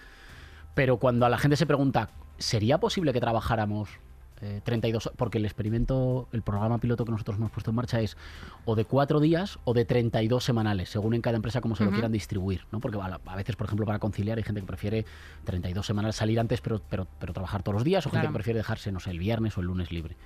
[0.75, 4.01] Pero cuando a la gente se pregunta, ¿sería posible que trabajáramos
[4.40, 8.17] eh, 32 Porque el experimento, el programa piloto que nosotros hemos puesto en marcha es
[8.64, 11.90] o de cuatro días o de 32 semanales, según en cada empresa cómo se lo
[11.90, 12.67] quieran distribuir.
[12.73, 12.81] ¿no?
[12.81, 15.07] Porque a, a veces, por ejemplo, para conciliar hay gente que prefiere
[15.45, 18.59] 32 semanales salir antes pero, pero, pero trabajar todos los días o gente que prefiere
[18.59, 20.17] dejarse, no sé, el viernes o el lunes libre.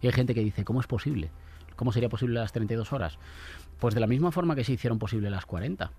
[0.00, 1.30] Y hay gente que dice, ¿cómo es posible?
[1.78, 3.18] ¿Cómo sería posible las 32 horas?
[3.78, 5.92] Pues de la misma forma que se hicieron posible las 40.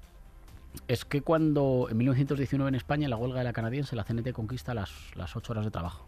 [0.90, 4.74] Es que cuando en 1919 en España, la huelga de la canadiense, la CNT conquista
[4.74, 6.06] las, las 8 horas de trabajo.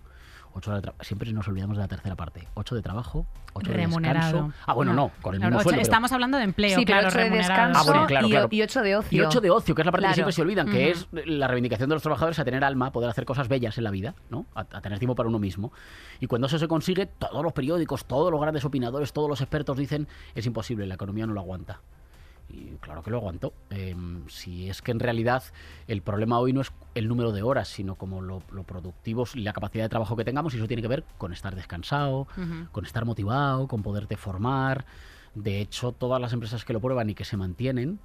[0.54, 2.48] Ocho horas de Siempre nos olvidamos de la tercera parte.
[2.54, 4.26] Ocho de trabajo, ocho de Remunerado.
[4.34, 4.54] descanso.
[4.66, 5.70] Ah, bueno, no, con el Claro, mismo ocho- sueldo.
[5.78, 7.50] pero- Estamos hablando de empleo, sí, pero claro, ocho de remunerado.
[7.54, 8.48] descanso Ah, bueno, claro, y, claro.
[8.52, 9.18] y ocho de ocio.
[9.24, 11.48] Y ocho de ocio, que es la parte que siempre se olvidan, que es la
[11.48, 14.16] reivindicación de los trabajadores a tener alma, a poder hacer cosas bellas en la vida,
[14.30, 14.46] ¿no?
[14.56, 15.72] A, a tener tiempo para uno mismo.
[16.20, 19.78] Y cuando eso se consigue, todos los periódicos, todos los grandes opinadores, todos los expertos
[19.78, 21.82] dicen es imposible, la economía no lo aguanta.
[22.54, 23.54] Y claro que lo aguantó.
[23.70, 23.96] Eh,
[24.28, 25.44] si es que en realidad
[25.88, 29.42] el problema hoy no es el número de horas, sino como lo, lo productivos y
[29.42, 32.28] la capacidad de trabajo que tengamos, y eso tiene que ver con estar descansado,
[32.72, 34.86] con estar motivado, con poderte formar.
[35.34, 38.00] De hecho, todas las empresas que lo prueban y que se mantienen,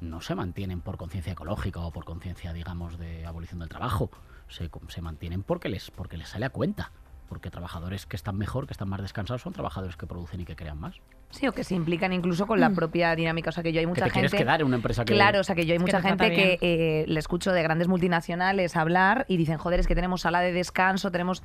[0.00, 4.10] no se mantienen por conciencia ecológica o por conciencia, digamos, de abolición del trabajo.
[4.48, 6.90] Se, se mantienen porque les, porque les sale a cuenta.
[7.28, 10.56] Porque trabajadores que están mejor, que están más descansados, son trabajadores que producen y que
[10.56, 10.96] crean más.
[11.30, 13.48] Sí, o que se implican incluso con la propia dinámica.
[13.50, 14.44] O sea, que yo hay Que mucha te quieres gente.
[14.44, 15.14] quedar en una empresa que...
[15.14, 17.60] Claro, o sea que yo hay que mucha te gente que eh, le escucho de
[17.62, 21.42] grandes multinacionales hablar y dicen, joder, es que tenemos sala de descanso, tenemos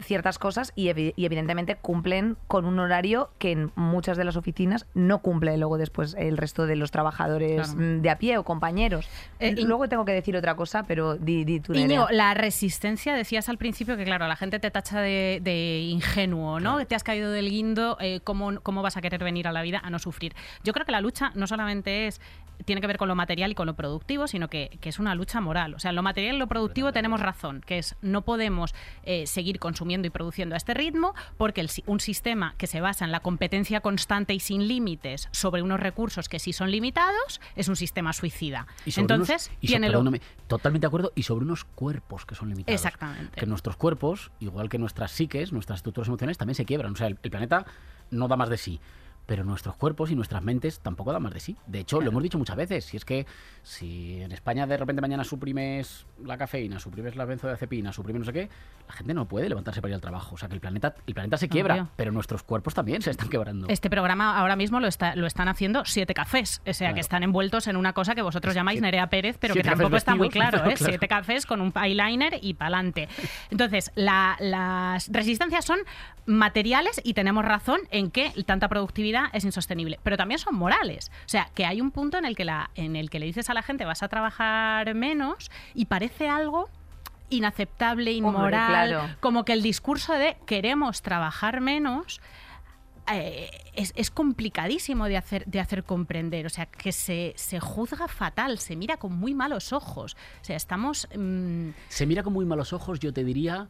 [0.00, 4.36] ciertas cosas y, evi- y evidentemente cumplen con un horario que en muchas de las
[4.36, 7.80] oficinas no cumple luego después el resto de los trabajadores Claro.
[7.80, 9.08] mm, de a pie o compañeros.
[9.38, 11.72] Eh, y- luego tengo que decir otra cosa, pero di, di tú.
[11.72, 15.10] Íñigo, la resistencia, decías al principio que, claro, la gente te tacha de,
[15.42, 16.84] de ingenuo, ¿no?
[16.86, 19.80] Te has caído del guindo, eh, ¿cómo, ¿cómo vas a querer venir a la vida
[19.82, 20.34] a no sufrir?
[20.64, 22.20] Yo creo que la lucha no solamente es
[22.64, 25.14] tiene que ver con lo material y con lo productivo, sino que, que es una
[25.14, 25.74] lucha moral.
[25.74, 29.26] O sea, en lo material y lo productivo tenemos razón, que es no podemos eh,
[29.26, 33.12] seguir consumiendo y produciendo a este ritmo porque el un sistema que se basa en
[33.12, 37.76] la competencia constante y sin límites sobre unos recursos que sí son limitados es un
[37.76, 38.66] sistema suicida.
[38.84, 40.02] Y sobre unos- Entonces, y so- tiene lo-
[40.48, 42.74] totalmente de acuerdo, y sobre unos cuerpos que son limitados.
[42.80, 43.38] Exactamente.
[43.40, 46.92] Que nuestros cuerpos, igual que nuestras psiques, nuestras estructuras emocionales, también se quiebran.
[46.92, 47.64] O sea, el, el planeta
[48.10, 48.80] no da más de sí.
[49.26, 51.56] Pero nuestros cuerpos y nuestras mentes tampoco dan más de sí.
[51.66, 52.84] De hecho, lo hemos dicho muchas veces.
[52.84, 53.26] Si es que
[53.62, 58.32] si en España de repente mañana suprimes la cafeína, suprimes la benzodiazepina, suprimes no sé
[58.32, 58.48] qué,
[58.88, 60.34] la gente no puede levantarse para ir al trabajo.
[60.34, 61.88] O sea, que el planeta, el planeta se quiebra, Obvio.
[61.94, 63.68] pero nuestros cuerpos también se están quebrando.
[63.68, 66.94] Este programa ahora mismo lo, está, lo están haciendo siete cafés, o sea Claro.
[66.94, 70.16] que están envueltos en una cosa que vosotros llamáis Nerea Pérez, pero que tampoco está
[70.16, 70.74] muy claro, claro, ¿eh?
[70.74, 70.90] claro.
[70.90, 73.08] Siete cafés con un eyeliner y pa'lante.
[73.50, 75.78] Entonces, la- las resistencias son
[76.26, 81.10] materiales y tenemos razón en que tanta productividad es insostenible, pero también son morales.
[81.26, 83.50] O sea, que hay un punto en el que, la, en el que le dices
[83.50, 86.68] a la gente vas a trabajar menos y parece algo
[87.30, 89.16] inaceptable, inmoral, claro.
[89.20, 92.20] como que el discurso de queremos trabajar menos
[93.12, 96.46] eh, es, es complicadísimo de hacer, de hacer comprender.
[96.46, 100.16] O sea, que se, se juzga fatal, se mira con muy malos ojos.
[100.40, 101.08] O sea, estamos...
[101.16, 103.68] mm, se mira con muy malos ojos, yo te diría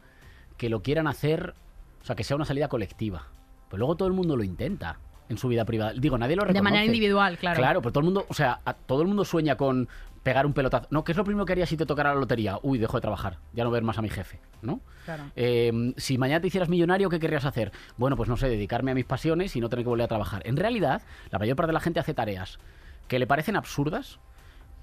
[0.57, 1.55] que lo quieran hacer,
[2.01, 3.27] o sea, que sea una salida colectiva.
[3.69, 4.99] Pero luego todo el mundo lo intenta
[5.31, 5.93] en su vida privada.
[5.93, 6.59] Digo, nadie lo reconoce.
[6.59, 7.57] de manera individual, claro.
[7.57, 9.89] Claro, pero todo el mundo, o sea, a- todo el mundo sueña con
[10.23, 10.87] pegar un pelotazo.
[10.91, 12.59] No, ¿qué es lo primero que harías si te tocara la lotería?
[12.61, 14.79] Uy, dejo de trabajar, ya no ver más a mi jefe, ¿no?
[15.05, 15.23] Claro.
[15.35, 17.71] Eh, si mañana te hicieras millonario, ¿qué querrías hacer?
[17.97, 20.43] Bueno, pues no sé, dedicarme a mis pasiones y no tener que volver a trabajar.
[20.45, 22.59] En realidad, la mayor parte de la gente hace tareas
[23.07, 24.19] que le parecen absurdas,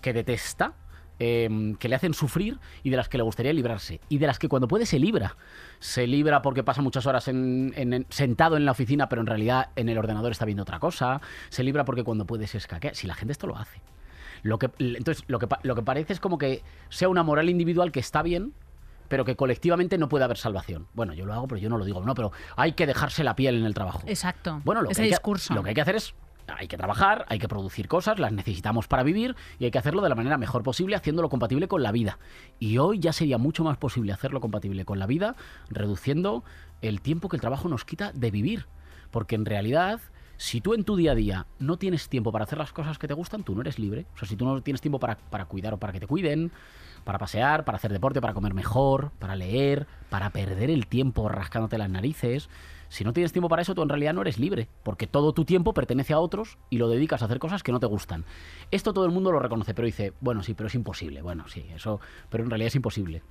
[0.00, 0.72] que detesta,
[1.18, 4.00] eh, que le hacen sufrir y de las que le gustaría librarse.
[4.08, 5.36] Y de las que cuando puede se libra.
[5.80, 9.26] Se libra porque pasa muchas horas en- en- en- sentado en la oficina, pero en
[9.26, 11.20] realidad en el ordenador está viendo otra cosa.
[11.48, 12.94] Se libra porque cuando puede se escaquea.
[12.94, 13.80] Si la gente esto lo hace.
[14.42, 17.90] Lo que, entonces, lo que, lo que parece es como que sea una moral individual
[17.90, 18.52] que está bien,
[19.08, 20.86] pero que colectivamente no puede haber salvación.
[20.94, 22.00] Bueno, yo lo hago, pero yo no lo digo.
[22.04, 24.02] No, pero hay que dejarse la piel en el trabajo.
[24.06, 24.60] Exacto.
[24.64, 25.54] Bueno, lo Ese que, hay que- discurso.
[25.54, 26.14] lo que hay que hacer es,
[26.56, 30.02] hay que trabajar, hay que producir cosas, las necesitamos para vivir y hay que hacerlo
[30.02, 32.18] de la manera mejor posible, haciéndolo compatible con la vida.
[32.58, 35.36] Y hoy ya sería mucho más posible hacerlo compatible con la vida,
[35.70, 36.44] reduciendo
[36.80, 38.66] el tiempo que el trabajo nos quita de vivir.
[39.10, 40.00] Porque en realidad,
[40.38, 43.08] si tú en tu día a día no tienes tiempo para hacer las cosas que
[43.08, 44.06] te gustan, tú no eres libre.
[44.14, 46.52] O sea, si tú no tienes tiempo para, para cuidar o para que te cuiden,
[47.02, 51.76] para pasear, para hacer deporte, para comer mejor, para leer, para perder el tiempo rascándote
[51.76, 52.48] las narices.
[52.88, 55.44] Si no tienes tiempo para eso, tú en realidad no eres libre, porque todo tu
[55.44, 58.24] tiempo pertenece a otros y lo dedicas a hacer cosas que no te gustan.
[58.70, 61.20] Esto todo el mundo lo reconoce, pero dice, bueno, sí, pero es imposible.
[61.20, 63.22] Bueno, sí, eso, pero en realidad es imposible.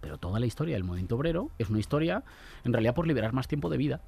[0.00, 2.24] Pero toda la historia del movimiento obrero es una historia,
[2.64, 4.00] en realidad, por liberar más tiempo de vida.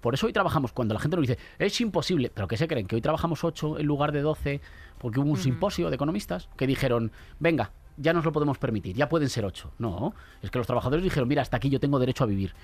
[0.00, 2.86] Por eso hoy trabajamos, cuando la gente nos dice, es imposible, pero ¿qué se creen?
[2.86, 4.60] Que hoy trabajamos 8 en lugar de 12,
[4.98, 9.08] porque hubo un simposio de economistas que dijeron, venga, ya nos lo podemos permitir, ya
[9.08, 9.72] pueden ser 8.
[9.78, 12.54] No, es que los trabajadores dijeron, mira, hasta aquí yo tengo derecho a vivir.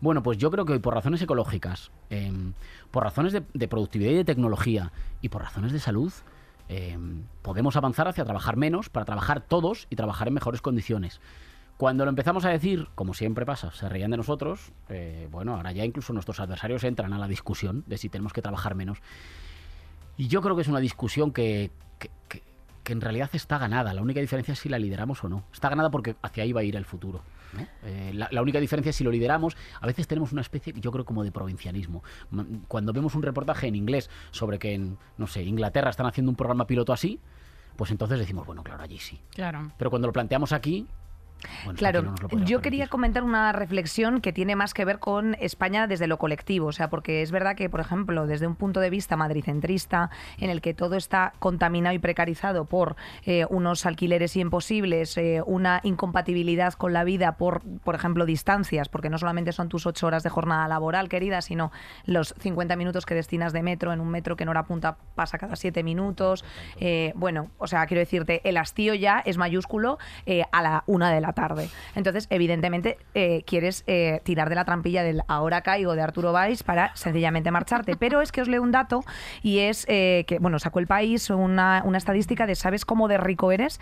[0.00, 2.52] Bueno, pues yo creo que hoy por razones ecológicas, em,
[2.90, 4.92] por razones de, de productividad y de tecnología
[5.22, 6.12] y por razones de salud,
[6.68, 11.20] em, podemos avanzar hacia trabajar menos para trabajar todos y trabajar en mejores condiciones.
[11.76, 15.72] Cuando lo empezamos a decir, como siempre pasa, se reían de nosotros, eh, bueno, ahora
[15.72, 18.98] ya incluso nuestros adversarios entran a la discusión de si tenemos que trabajar menos.
[20.16, 22.42] Y yo creo que es una discusión que, que- que-
[22.84, 23.92] que en realidad está ganada.
[23.94, 25.42] La única diferencia es si la lideramos o no.
[25.52, 27.22] Está ganada porque hacia ahí va a ir el futuro.
[27.84, 29.56] Eh, la, única diferencia es si lo lideramos.
[29.80, 32.02] A veces tenemos una especie, yo creo, como de provincianismo.
[32.68, 36.36] Cuando vemos un reportaje en inglés sobre que en, no sé, Inglaterra están haciendo un
[36.36, 37.20] programa piloto así,
[37.76, 39.18] pues entonces decimos, bueno, claro, allí sí.
[39.30, 39.72] Claro.
[39.78, 40.86] Pero cuando lo planteamos aquí,
[41.76, 46.18] claro, yo quería comentar una reflexión que tiene más que ver con España desde lo
[46.18, 50.10] colectivo, o sea, porque es verdad que, por ejemplo, desde un punto de vista madricentrista,
[50.38, 55.80] en el que todo está contaminado y precarizado por eh, unos alquileres imposibles, eh, una
[55.82, 60.22] incompatibilidad con la vida por, por ejemplo, distancias, porque no solamente son tus ocho horas
[60.22, 61.72] de jornada laboral, querida, sino
[62.04, 65.38] los 50 minutos que destinas de metro, en un metro que en hora punta pasa
[65.38, 66.44] cada siete minutos.
[66.78, 69.98] Eh, bueno, o sea, quiero decirte, el hastío ya es mayúsculo
[70.52, 71.68] a la una de la tarde.
[71.94, 76.62] Entonces, evidentemente, eh, quieres eh, tirar de la trampilla del ahora caigo de Arturo Valls
[76.62, 77.96] para sencillamente marcharte.
[77.98, 79.04] Pero es que os leo un dato
[79.42, 83.52] y es que, bueno, sacó el país una, una estadística de ¿sabes cómo de rico
[83.52, 83.80] eres?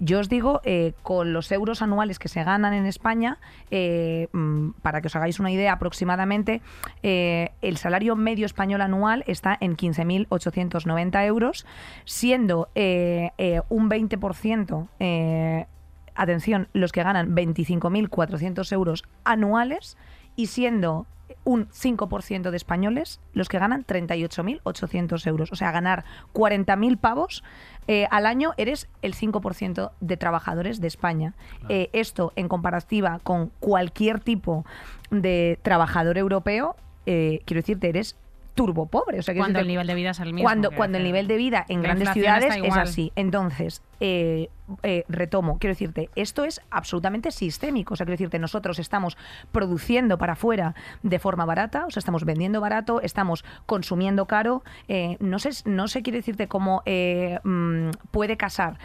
[0.00, 0.60] yo os digo,
[1.02, 3.38] con los euros anuales que se ganan en España,
[3.70, 6.60] mm, para que os hagáis una idea aproximadamente,
[7.02, 11.66] el salario medio español anual está en 15.890 euros,
[12.04, 14.88] siendo un 20%
[16.18, 19.96] atención, los que ganan 25.400 euros anuales
[20.36, 21.06] y siendo
[21.44, 25.52] un 5% de españoles los que ganan 38.800 euros.
[25.52, 26.04] O sea, ganar
[26.34, 27.42] 40.000 pavos
[27.86, 31.34] eh, al año eres el 5% de trabajadores de España.
[31.68, 34.64] Eh, esto en comparativa con cualquier tipo
[35.10, 36.76] de trabajador europeo,
[37.06, 38.16] eh, quiero decirte, eres
[38.58, 39.20] turbo pobre.
[39.20, 40.42] O sea, que cuando el nivel de vida es el mismo.
[40.42, 43.12] Cuando, cuando el nivel de vida en grandes ciudades es así.
[43.14, 44.50] Entonces, eh,
[44.82, 47.94] eh, retomo, quiero decirte, esto es absolutamente sistémico.
[47.94, 49.16] O sea, quiero decirte, nosotros estamos
[49.52, 54.64] produciendo para afuera de forma barata, o sea, estamos vendiendo barato, estamos consumiendo caro.
[54.88, 58.78] Eh, no sé, no sé, quiere decirte cómo mm, puede casar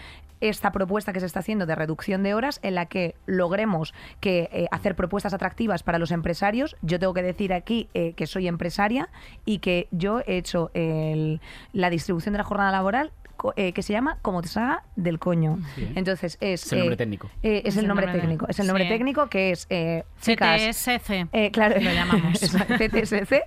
[0.50, 4.50] esta propuesta que se está haciendo de reducción de horas en la que logremos que
[4.52, 6.76] eh, hacer propuestas atractivas para los empresarios.
[6.82, 9.10] Yo tengo que decir aquí eh, que soy empresaria
[9.46, 13.12] y que yo he hecho la distribución de la jornada laboral
[13.56, 15.60] eh, que se llama Como te salga del coño.
[15.96, 16.72] Entonces es...
[16.72, 17.30] el nombre técnico.
[17.42, 18.46] es, el nombre, técnico.
[18.48, 19.68] Es el nombre técnico que es...
[19.68, 21.52] CTSC.
[21.52, 21.82] claro.
[21.82, 22.40] Lo llamamos.
[22.40, 23.44] CTSC.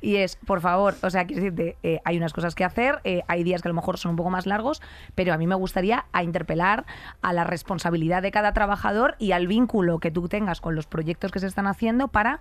[0.00, 3.62] Y es, por favor, o sea, quiero decirte, hay unas cosas que hacer, hay días
[3.62, 4.82] que a lo mejor son un poco más largos,
[5.14, 6.84] pero a mí me gustaría a interpelar
[7.22, 11.32] a la responsabilidad de cada trabajador y al vínculo que tú tengas con los proyectos
[11.32, 12.40] que se están haciendo para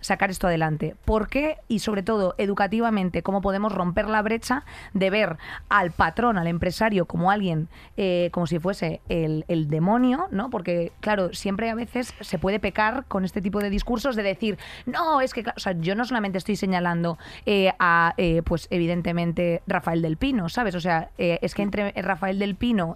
[0.00, 0.96] sacar esto adelante.
[1.04, 1.58] ¿Por qué?
[1.68, 5.36] Y sobre todo, educativamente, cómo podemos romper la brecha de ver
[5.68, 10.50] al patrón, al empresario, como alguien, eh, como si fuese el, demonio, ¿no?
[10.50, 14.58] Porque, claro, siempre a veces se puede pecar con este tipo de discursos de decir,
[14.86, 15.44] no, es que,
[15.80, 20.74] yo no solamente estoy señalando eh, a, eh, pues, evidentemente, Rafael del Pino, ¿sabes?
[20.74, 22.94] O sea, es que entre Rafael del Pino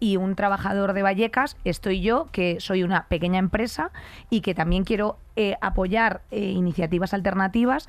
[0.00, 3.90] y un trabajador de Vallecas estoy yo, que soy una pequeña empresa
[4.30, 5.18] y que también quiero
[5.60, 7.88] apoyar iniciativas alternativas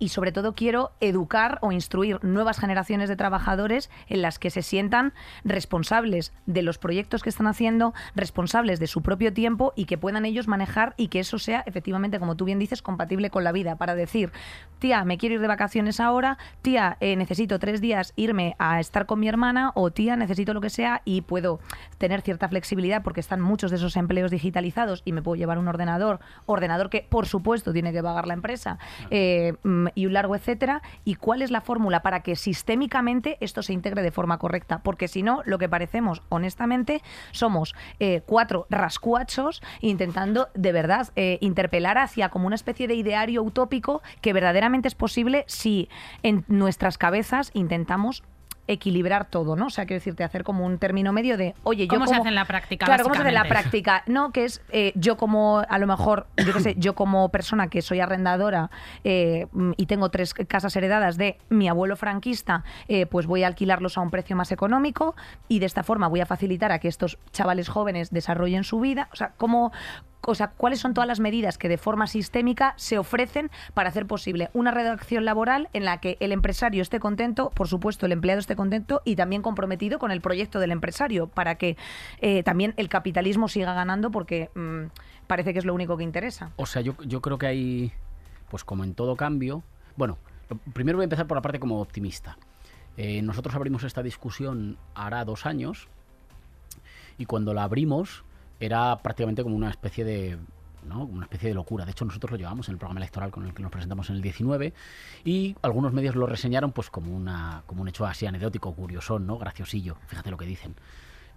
[0.00, 4.62] y sobre todo quiero educar o instruir nuevas generaciones de trabajadores en las que se
[4.62, 5.12] sientan
[5.44, 10.24] responsables de los proyectos que están haciendo, responsables de su propio tiempo y que puedan
[10.24, 13.76] ellos manejar y que eso sea efectivamente, como tú bien dices, compatible con la vida.
[13.76, 14.32] Para decir,
[14.78, 19.06] tía, me quiero ir de vacaciones ahora, tía, eh, necesito tres días irme a estar
[19.06, 21.60] con mi hermana o tía, necesito lo que sea y puedo
[21.98, 25.68] tener cierta flexibilidad porque están muchos de esos empleos digitalizados y me puedo llevar un
[25.68, 28.78] ordenador, ordenador que por supuesto tiene que pagar la empresa.
[29.10, 29.54] Eh,
[29.94, 34.02] y un largo etcétera, y cuál es la fórmula para que sistémicamente esto se integre
[34.02, 40.48] de forma correcta, porque si no, lo que parecemos, honestamente, somos eh, cuatro rascuachos intentando
[40.54, 45.44] de verdad eh, interpelar hacia como una especie de ideario utópico que verdaderamente es posible
[45.46, 45.88] si
[46.22, 48.22] en nuestras cabezas intentamos
[48.72, 49.66] equilibrar todo, ¿no?
[49.66, 52.28] O sea, quiero decirte, hacer como un término medio de, oye, yo ¿Cómo se hace
[52.28, 52.86] en la práctica?
[52.86, 54.02] Claro, ¿cómo se hace en la práctica?
[54.06, 57.68] No, que es eh, yo como, a lo mejor, yo qué sé, yo como persona
[57.68, 58.70] que soy arrendadora
[59.04, 63.98] eh, y tengo tres casas heredadas de mi abuelo franquista, eh, pues voy a alquilarlos
[63.98, 65.14] a un precio más económico
[65.48, 69.08] y de esta forma voy a facilitar a que estos chavales jóvenes desarrollen su vida.
[69.12, 69.72] O sea, ¿cómo,
[70.30, 74.06] o sea, cuáles son todas las medidas que de forma sistémica se ofrecen para hacer
[74.06, 78.40] posible una redacción laboral en la que el empresario esté contento, por supuesto el empleado
[78.40, 81.76] esté contento y también comprometido con el proyecto del empresario para que
[82.20, 84.86] eh, también el capitalismo siga ganando porque mm,
[85.26, 86.52] parece que es lo único que interesa.
[86.56, 87.92] O sea, yo, creo que hay,
[88.50, 89.62] pues como en todo cambio,
[89.96, 90.18] bueno,
[90.72, 92.36] primero voy a empezar por la parte como optimista.
[92.96, 95.88] Eh, nosotros abrimos esta discusión hará dos años
[97.18, 98.24] y cuando la abrimos
[98.60, 100.38] era prácticamente como una especie de
[100.84, 101.04] ¿no?
[101.04, 101.84] Una especie de locura.
[101.84, 104.16] De hecho, nosotros lo llevamos en el programa electoral con el que nos presentamos en
[104.16, 104.72] el 19
[105.24, 109.38] y algunos medios lo reseñaron pues como, una, como un hecho así anecdótico, curiosón, ¿no?
[109.38, 109.96] Graciosillo.
[110.06, 110.74] Fíjate lo que dicen.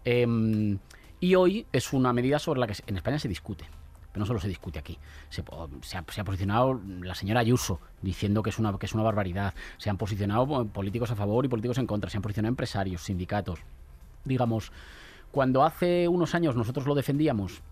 [0.06, 0.78] Em,
[1.20, 3.66] y hoy es una medida sobre la que en España se discute.
[4.12, 5.00] Pero no solo se discute aquí.
[5.30, 9.02] Se, ha, se, ha, posicionado la señora Ayuso diciendo que es, una, que es una
[9.02, 9.56] barbaridad.
[9.78, 12.12] Se han posicionado políticos a favor y políticos en contra.
[12.12, 13.60] Se han posicionado empresarios, sindicatos.
[14.24, 14.72] Digamos,
[15.34, 17.64] cuando hace unos años nosotros lo defendíamos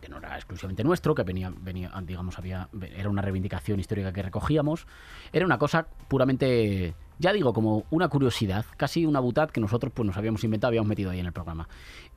[0.00, 4.22] que no era exclusivamente nuestro, que venía, venía, digamos, había, era una reivindicación histórica que
[4.22, 4.86] recogíamos,
[5.32, 10.06] era una cosa puramente, ya digo, como una curiosidad, casi una butad que nosotros pues
[10.06, 11.68] nos habíamos inventado, habíamos metido ahí en el programa.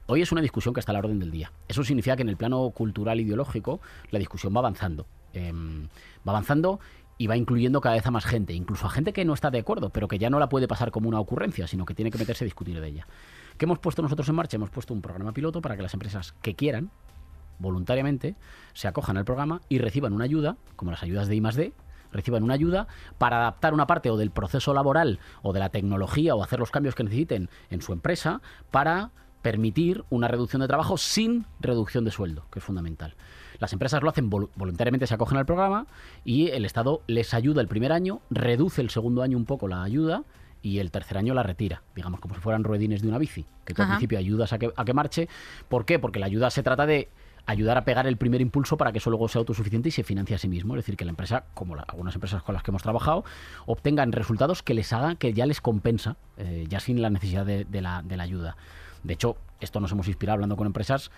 [0.07, 1.51] Hoy es una discusión que está a la orden del día.
[1.67, 5.05] Eso significa que en el plano cultural ideológico la discusión va avanzando.
[5.33, 6.79] Eh, va avanzando
[7.17, 9.59] y va incluyendo cada vez a más gente, incluso a gente que no está de
[9.59, 12.17] acuerdo, pero que ya no la puede pasar como una ocurrencia, sino que tiene que
[12.17, 13.07] meterse a discutir de ella.
[13.57, 14.57] ¿Qué hemos puesto nosotros en marcha?
[14.57, 16.91] Hemos puesto un programa piloto para que las empresas que quieran,
[17.57, 18.35] voluntariamente,
[18.73, 21.73] se acojan al programa y reciban una ayuda, como las ayudas de I+D,
[22.11, 22.87] reciban una ayuda
[23.17, 26.71] para adaptar una parte o del proceso laboral o de la tecnología o hacer los
[26.71, 28.41] cambios que necesiten en su empresa
[28.71, 33.15] para permitir una reducción de trabajo sin reducción de sueldo, que es fundamental.
[33.59, 35.87] Las empresas lo hacen vol voluntariamente, se acogen al programa
[36.25, 39.83] y el Estado les ayuda el primer año, reduce el segundo año un poco la
[39.83, 40.23] ayuda
[40.65, 43.75] y el tercer año la retira, digamos como si fueran ruedines de una bici, que
[43.75, 45.29] tú al principio ayudas a que, a que marche.
[45.69, 45.99] ¿Por qué?
[45.99, 47.07] Porque la ayuda se trata de
[47.45, 50.35] ayudar a pegar el primer impulso para que eso luego sea autosuficiente y se financie
[50.35, 50.73] a sí mismo.
[50.73, 53.23] Es decir, que la empresa, como la, algunas empresas con las que hemos trabajado,
[53.67, 57.65] obtengan resultados que les hagan, que ya les compensa, eh, ya sin la necesidad de,
[57.65, 58.57] de, la, de la ayuda.
[59.03, 61.11] De hecho, esto nos hemos inspirado hablando con empresas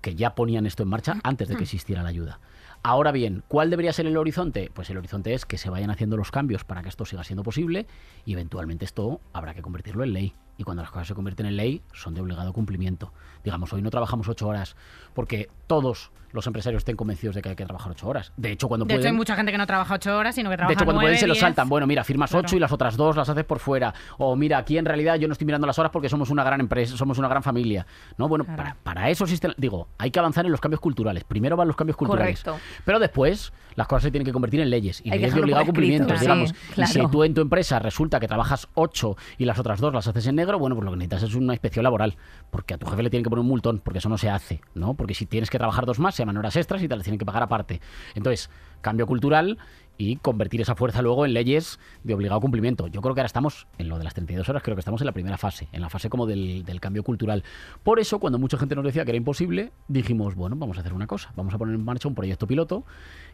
[0.00, 2.40] que ya ponían esto en marcha antes de que existiera la ayuda.
[2.82, 4.70] Ahora bien, ¿cuál debería ser el horizonte?
[4.72, 7.42] Pues el horizonte es que se vayan haciendo los cambios para que esto siga siendo
[7.42, 7.86] posible
[8.24, 10.34] y eventualmente esto habrá que convertirlo en ley.
[10.58, 13.12] Y cuando las cosas se convierten en ley, son de obligado cumplimiento.
[13.44, 14.76] Digamos, hoy no trabajamos ocho horas
[15.14, 18.32] porque todos los empresarios estén convencidos de que hay que trabajar ocho horas.
[18.36, 19.00] De hecho, cuando de pueden...
[19.00, 21.00] hecho, hay mucha gente que no trabaja ocho horas, sino que trabaja De hecho, cuando
[21.00, 21.40] 9, pueden se lo 10.
[21.40, 21.68] saltan.
[21.70, 22.44] Bueno, mira, firmas Claro.
[22.46, 23.94] ocho y las otras dos las haces por fuera.
[24.18, 26.60] O mira, aquí en realidad yo no estoy mirando las horas porque somos una gran
[26.60, 27.86] empresa, somos una gran familia.
[28.18, 28.58] No, bueno, Claro.
[28.58, 29.54] para, para eso existen...
[29.56, 31.24] Digo, hay que avanzar en los cambios culturales.
[31.24, 32.42] Primero van los cambios culturales.
[32.42, 32.62] Correcto.
[32.84, 35.00] Pero después las cosas se tienen que convertir en leyes.
[35.04, 36.12] Y Hay leyes de obligado cumplimiento.
[36.14, 36.52] sí, digamos.
[36.74, 36.90] claro.
[36.90, 40.06] Y si tú en tu empresa resulta que trabajas ocho y las otras dos las
[40.08, 42.16] haces en negro, bueno, pues lo que necesitas es una inspección laboral.
[42.50, 44.60] Porque a tu jefe le tienen que poner un multón, porque eso no se hace,
[44.74, 44.94] ¿no?
[44.94, 47.18] Porque si tienes que trabajar dos más, se llaman horas extras y te las tienen
[47.18, 47.80] que pagar aparte.
[48.14, 48.48] Entonces,
[48.80, 49.58] cambio cultural
[50.00, 52.86] y convertir esa fuerza luego en leyes de obligado cumplimiento.
[52.86, 55.06] Yo creo que ahora estamos, en lo de las 32 horas, creo que estamos en
[55.06, 57.42] la primera fase, en la fase como del cambio cultural.
[57.82, 60.94] Por eso, cuando mucha gente nos decía que era imposible, dijimos, bueno, vamos a hacer
[60.94, 62.84] una cosa, vamos a poner en marcha un proyecto piloto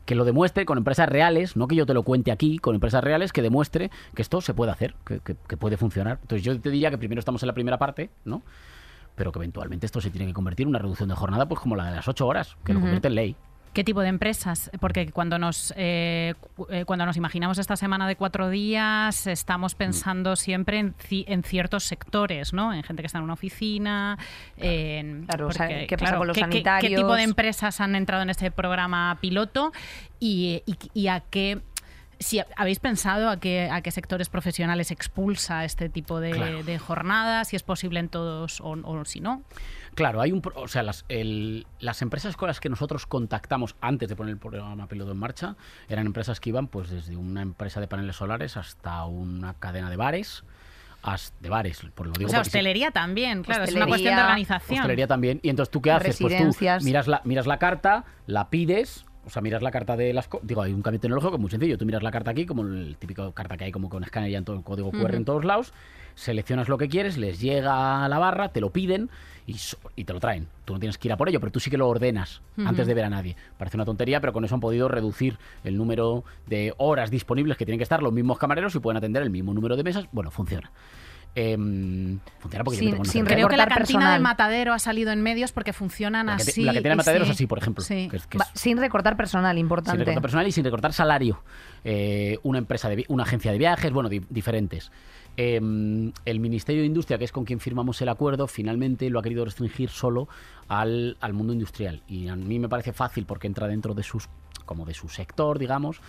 [0.04, 3.02] que lo demuestre con empresas reales, no que yo te lo cuente aquí, con empresas
[3.02, 6.18] reales, que demuestre que esto se puede hacer, que, que- que puede funcionar.
[6.22, 8.42] Entonces yo te diría que primero estamos en la primera parte, ¿no?
[9.14, 11.76] Pero que eventualmente esto se tiene que convertir en una reducción de jornada, pues como
[11.76, 13.36] la de las ocho horas, que lo convierte en ley.
[13.74, 14.70] ¿Qué tipo de empresas?
[14.80, 16.34] Porque cuando nos, eh,
[16.70, 21.42] eh, cuando nos imaginamos esta semana de cuatro días, estamos pensando siempre en, ci- en
[21.42, 22.72] ciertos sectores, ¿no?
[22.72, 24.16] En gente que está en una oficina.
[24.56, 27.16] En, Claro, o sea, ¿qué pasa con los ¿qué- qué- ¿Qué tipo sanitarios?
[27.16, 29.72] de empresas han entrado en este programa piloto
[30.20, 31.60] y, y- y a qué...
[32.24, 36.62] Si habéis pensado a qué, a qué sectores profesionales expulsa este tipo de, Claro.
[36.62, 39.42] de jornadas, si es posible en todos o, o si no.
[39.94, 43.76] Claro, hay un, pro- o sea, las, el- las empresas con las que nosotros contactamos
[43.82, 45.56] antes de poner el programa piloto en marcha
[45.86, 49.96] eran empresas que iban, pues, desde una empresa de paneles solares hasta una cadena de
[49.96, 50.44] bares,
[51.40, 52.28] de bares, por lo digo.
[52.28, 54.78] O sea, sí, hostelería también, claro, es una cuestión de organización.
[54.78, 55.40] hostelería también.
[55.42, 56.16] Y entonces, ¿tú qué haces?
[56.18, 56.82] Pues tú Residencias.
[56.84, 59.04] miras la, miras la carta, la pides.
[59.26, 60.28] O sea, miras la carta de las...
[60.42, 61.78] Digo, hay un cambio tecnológico que es muy sencillo.
[61.78, 64.34] Tú miras la carta aquí, como el típico carta que hay como con escáner y
[64.36, 65.72] en todo el código QR en todos lados.
[66.14, 69.10] Seleccionas lo que quieres, les llega a la barra, te lo piden
[69.46, 69.56] y,
[69.96, 70.46] y te lo traen.
[70.64, 72.86] Tú no tienes que ir a por ello, pero tú sí que lo ordenas antes
[72.86, 73.36] de ver a nadie.
[73.58, 77.66] Parece una tontería, pero con eso han podido reducir el número de horas disponibles que
[77.66, 80.06] tienen que estar los mismos camareros y pueden atender el mismo número de mesas.
[80.12, 80.70] Bueno, funciona.
[81.36, 84.12] Em, funciona porque Sin- yo me tengo sin Creo que la recortar cantina personal.
[84.14, 86.62] del matadero ha salido en medios porque funcionan la que, te- así.
[86.62, 87.32] la que tiene y mataderos sí.
[87.32, 87.82] así, por ejemplo.
[87.82, 88.08] Sí.
[88.08, 89.98] que es- que Va- es- sin recortar personal, sin importante.
[89.98, 91.42] recortar personal y sin recortar salario.
[91.82, 94.92] Eh, una empresa de una agencia de viajes, bueno, di- diferentes.
[95.36, 95.56] Eh,
[96.24, 99.44] el Ministerio de Industria, que es con quien firmamos el acuerdo, finalmente lo ha querido
[99.44, 100.28] restringir solo
[100.68, 102.02] al, al mundo industrial.
[102.06, 104.28] Y a mí me parece fácil porque entra dentro de sus
[104.64, 106.00] como de su sector, digamos.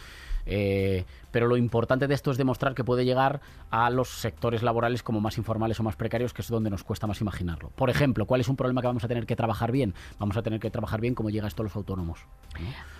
[0.46, 3.41] Eh, pero lo importante de esto es demostrar que puede llegar
[3.72, 7.08] a los sectores laborales como más informales o más precarios, que es donde nos cuesta
[7.08, 7.70] más imaginarlo.
[7.76, 9.93] Por ejemplo, ¿cuál es un problema que vamos a tener que trabajar bien?
[10.20, 12.20] Vamos a tener que trabajar bien cómo llega esto a los autónomos.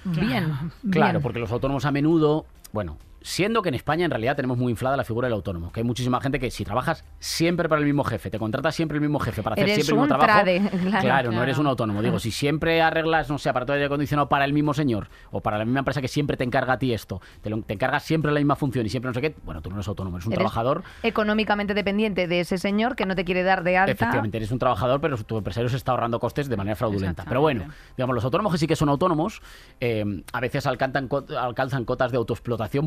[0.06, 0.12] ¿no?
[0.12, 0.54] Bien,
[0.92, 1.22] Claro, bien.
[1.22, 4.96] porque los autónomos a menudo bueno, siendo que en España en realidad tenemos muy inflada
[4.96, 8.04] la figura del autónomo, que hay muchísima gente que si trabajas siempre para el mismo
[8.04, 10.44] jefe, te contratas siempre el mismo jefe para hacer Eres siempre el mismo un trabajo,
[10.44, 11.02] trade, claro.
[11.02, 12.04] claro, no eres un autónomo.
[12.04, 15.42] Digo, si siempre arreglas, no sé, aparato de aire acondicionado para el mismo señor o
[15.42, 18.04] para la misma empresa que siempre te encarga a ti esto, te, lo, te encargas
[18.04, 20.28] siempre la misma función y siempre no sé qué, bueno, tú no eres autónomo, eres
[20.28, 20.84] un Eres trabajador.
[21.02, 23.92] Económicamente dependiente de ese señor que no te quiere dar de alta.
[23.92, 27.26] Efectivamente, eres un trabajador, pero tu empresario se está ahorrando costes de manera fraudulenta.
[27.28, 29.42] Pero bueno, digamos, los autónomos que sí que son autónomos,
[29.80, 31.10] eh, a veces alcanzan,
[31.40, 32.86] alcanzan cotas de autoexplotación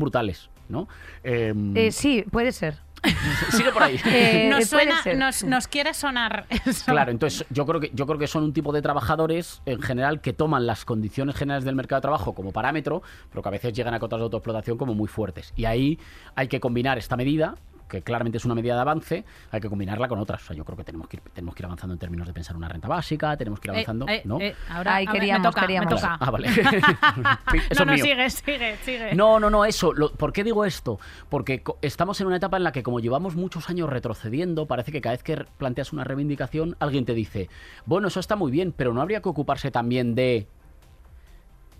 [0.69, 0.87] ¿no?
[1.23, 2.77] Eh, Eh, sí, puede ser.
[3.51, 3.97] sigue por ahí.
[4.05, 6.91] Eh, Nos, suena, nos, nos quiere sonar eso.
[6.91, 10.19] Claro, entonces yo creo que yo creo que son un tipo de trabajadores en general
[10.21, 13.73] que toman las condiciones generales del mercado de trabajo como parámetro, pero que a veces
[13.73, 15.53] llegan a cotas de autoexplotación como muy fuertes.
[15.55, 15.97] Y ahí
[16.35, 17.55] hay que combinar esta medida
[17.89, 20.41] que claramente es una medida de avance, hay que combinarla con otras.
[20.43, 22.33] O sea, yo creo que tenemos que ir, tenemos que ir avanzando en términos de
[22.33, 24.39] pensar una renta básica, tenemos que ir Eh, avanzando, eh, ¿no?
[24.39, 25.93] eh, ahora, ahora queríamos, me toca, queríamos.
[25.93, 26.17] me toca.
[26.19, 26.47] Ah, vale.
[27.69, 28.05] Eso no, no, es mío.
[28.05, 29.15] sigue, sigue, sigue.
[29.15, 29.91] No, no, no, eso.
[29.93, 30.99] Lo- ¿Por qué digo esto?
[31.29, 35.01] Porque estamos en una etapa en la que, como llevamos muchos años retrocediendo, parece que
[35.01, 37.49] cada vez que planteas una reivindicación, alguien te dice,
[37.85, 40.47] bueno, eso está muy bien, pero no habría que ocuparse también de...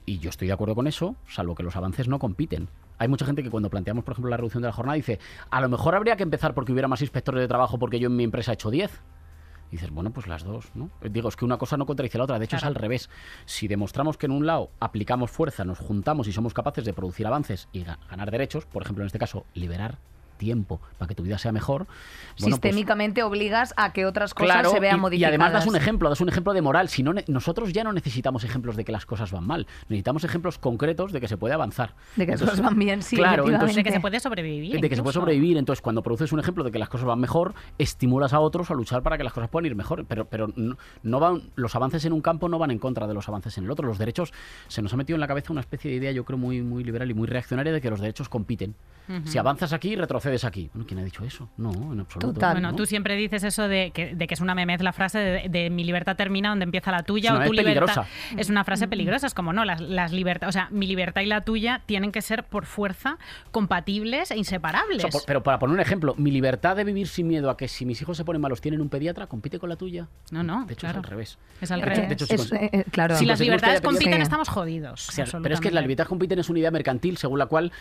[0.06, 2.68] Y yo estoy de acuerdo con eso, salvo que los avances no compiten.
[3.00, 5.20] Hay mucha gente que cuando planteamos, por ejemplo, la reducción de la jornada, dice,
[5.50, 8.16] a lo mejor habría que empezar porque hubiera más inspectores de trabajo porque yo en
[8.16, 8.92] mi empresa he hecho 10.
[9.72, 10.90] Y dices, bueno, pues las dos, ¿no?
[11.10, 12.40] Digo, es que una cosa no contradice la otra.
[12.40, 13.10] De hecho, es al revés.
[13.46, 17.28] Si demostramos que en un lado aplicamos fuerza, nos juntamos y somos capaces de producir
[17.28, 20.00] avances y ga- ganar derechos, por ejemplo, en este caso, liberar
[20.40, 21.86] tiempo para que tu vida sea mejor.
[21.86, 25.30] bueno, pues- Sistémicamente obligas a que otras cosas Claro, se vean y- y, modificadas.
[25.34, 26.90] además das un ejemplo, das un ejemplo de moral.
[26.90, 29.68] Si no, nosotros ya no necesitamos ejemplos de que las cosas van mal.
[29.90, 31.94] Necesitamos ejemplos concretos de que se puede avanzar.
[32.16, 34.80] De que las cosas van bien, sí, Claro, entonces de que se puede sobrevivir.
[34.80, 35.58] de que se puede sobrevivir.
[35.58, 38.74] Entonces, cuando produces un ejemplo de que las cosas van mejor, estimulas a otros a
[38.74, 40.06] luchar para que las cosas puedan ir mejor.
[40.06, 43.14] Pero, pero no, no van, los avances en un campo no van en contra de
[43.14, 43.86] los avances en el otro.
[43.86, 44.32] Los derechos,
[44.70, 46.86] se nos ha metido en la cabeza una especie de idea, yo creo, muy, muy
[46.86, 48.76] liberal y muy reaccionaria de que los derechos compiten.
[49.26, 50.70] Si avanzas aquí, retrocedes aquí.
[50.74, 51.50] Bueno, ¿quién ha dicho eso?
[51.58, 52.34] No, en absoluto.
[52.34, 52.54] Total.
[52.54, 52.76] Bueno, ¿no?
[52.78, 55.70] tú siempre dices eso de que, de que es una memez la frase de, de
[55.70, 57.86] mi libertad termina donde empieza la tuya Es una o tu libertad.
[57.86, 58.08] peligrosa.
[58.38, 61.26] Es una frase peligrosa, es como no, las, las libertades, o sea, mi libertad y
[61.26, 63.18] la tuya tienen que ser por fuerza
[63.52, 64.98] compatibles e inseparables.
[64.98, 67.58] O sea, por- pero para poner un ejemplo, mi libertad de vivir sin miedo a
[67.58, 70.08] que si mis hijos se ponen malos tienen un pediatra, compite con la tuya.
[70.32, 71.00] No, no, De hecho, claro.
[71.00, 71.38] es al revés.
[71.62, 72.08] Es al De hecho- revés.
[72.10, 73.16] de hecho, si Es- cons- eh, claro.
[73.18, 74.22] si las libertades compiten, Sí.
[74.22, 75.10] estamos jodidos.
[75.10, 75.72] O sea, pero es que absolutamente.
[75.76, 77.72] la libertad compiten es una idea mercantil según la cual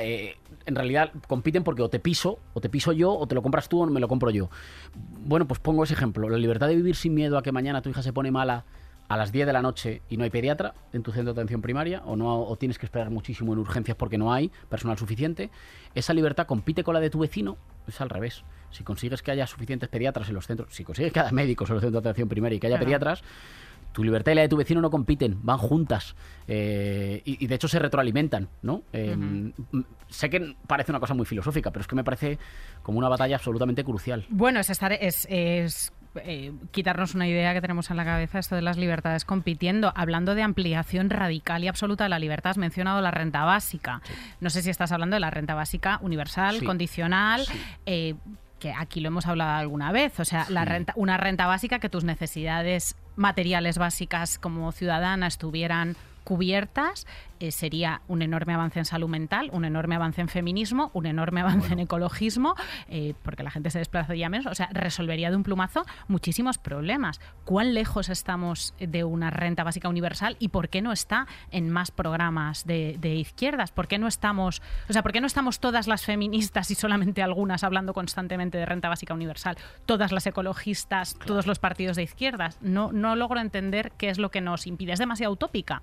[0.00, 0.36] eh,
[0.66, 3.68] en realidad compiten porque o te piso, o te piso yo, o te lo compras
[3.68, 4.50] tú o me lo compro yo.
[4.94, 6.28] Bueno, pues pongo ese ejemplo.
[6.28, 8.64] La libertad de vivir sin miedo a que mañana tu hija se pone mala
[9.08, 11.62] a las 10 de la noche y no hay pediatra en tu centro de atención
[11.62, 15.50] primaria o no o tienes que esperar muchísimo en urgencias porque no hay personal suficiente,
[15.94, 17.56] esa libertad compite con la de tu vecino,
[17.86, 18.44] es al revés.
[18.70, 21.76] Si consigues que haya suficientes pediatras en los centros, si consigues que haya médicos en
[21.76, 22.84] los centros de atención primaria y que haya Claro.
[22.84, 23.22] pediatras,
[23.92, 26.14] tu libertad y la de tu vecino no compiten, van juntas.
[26.46, 28.82] Eh, y, y de hecho se retroalimentan, ¿no?
[28.92, 29.52] Eh,
[30.08, 32.38] Sé que parece una cosa muy filosófica, pero es que me parece
[32.82, 34.24] como una batalla absolutamente crucial.
[34.30, 38.54] Bueno, es estar es, es, eh, quitarnos una idea que tenemos en la cabeza, esto
[38.54, 39.92] de las libertades compitiendo.
[39.94, 44.00] Hablando de ampliación radical y absoluta de la libertad, has mencionado la renta básica.
[44.40, 46.64] No sé si estás hablando de la renta básica universal, Sí.
[46.64, 47.44] condicional.
[47.46, 47.60] Sí.
[47.86, 48.14] eh,
[48.58, 50.68] que aquí lo hemos hablado alguna vez, o sea, la Sí.
[50.68, 57.06] renta, una renta básica que tus necesidades materiales básicas como ciudadana estuvieran cubiertas,
[57.40, 61.40] eh, sería un enorme avance en salud mental, un enorme avance en feminismo, un enorme
[61.40, 62.54] avance en ecologismo,
[62.88, 67.20] eh, porque la gente se desplazaría menos, o sea, resolvería de un plumazo muchísimos problemas.
[67.44, 71.90] ¿Cuán lejos estamos de una renta básica universal y por qué no está en más
[71.90, 73.70] programas de, de izquierdas?
[73.70, 77.22] ¿Por qué no estamos, o sea, por qué no estamos todas las feministas y solamente
[77.22, 79.56] algunas hablando constantemente de renta básica universal?
[79.86, 82.58] Todas las ecologistas, todos los partidos de izquierdas.
[82.60, 84.92] No, no logro entender qué es lo que nos impide.
[84.92, 85.82] Es demasiado utópica.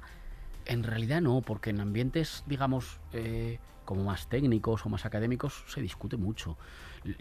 [0.66, 5.82] En realidad no, porque en ambientes, digamos, eh, como más técnicos o más académicos se
[5.82, 6.57] discute mucho.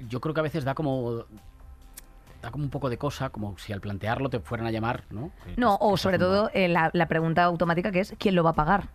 [0.09, 1.24] Yo creo que a veces da como
[2.42, 5.30] da como un poco de cosa, como si al plantearlo te fueran a llamar, ¿no?
[5.57, 8.55] No, o sobre todo eh, la, la pregunta automática que es ¿quién lo va a
[8.55, 8.88] pagar?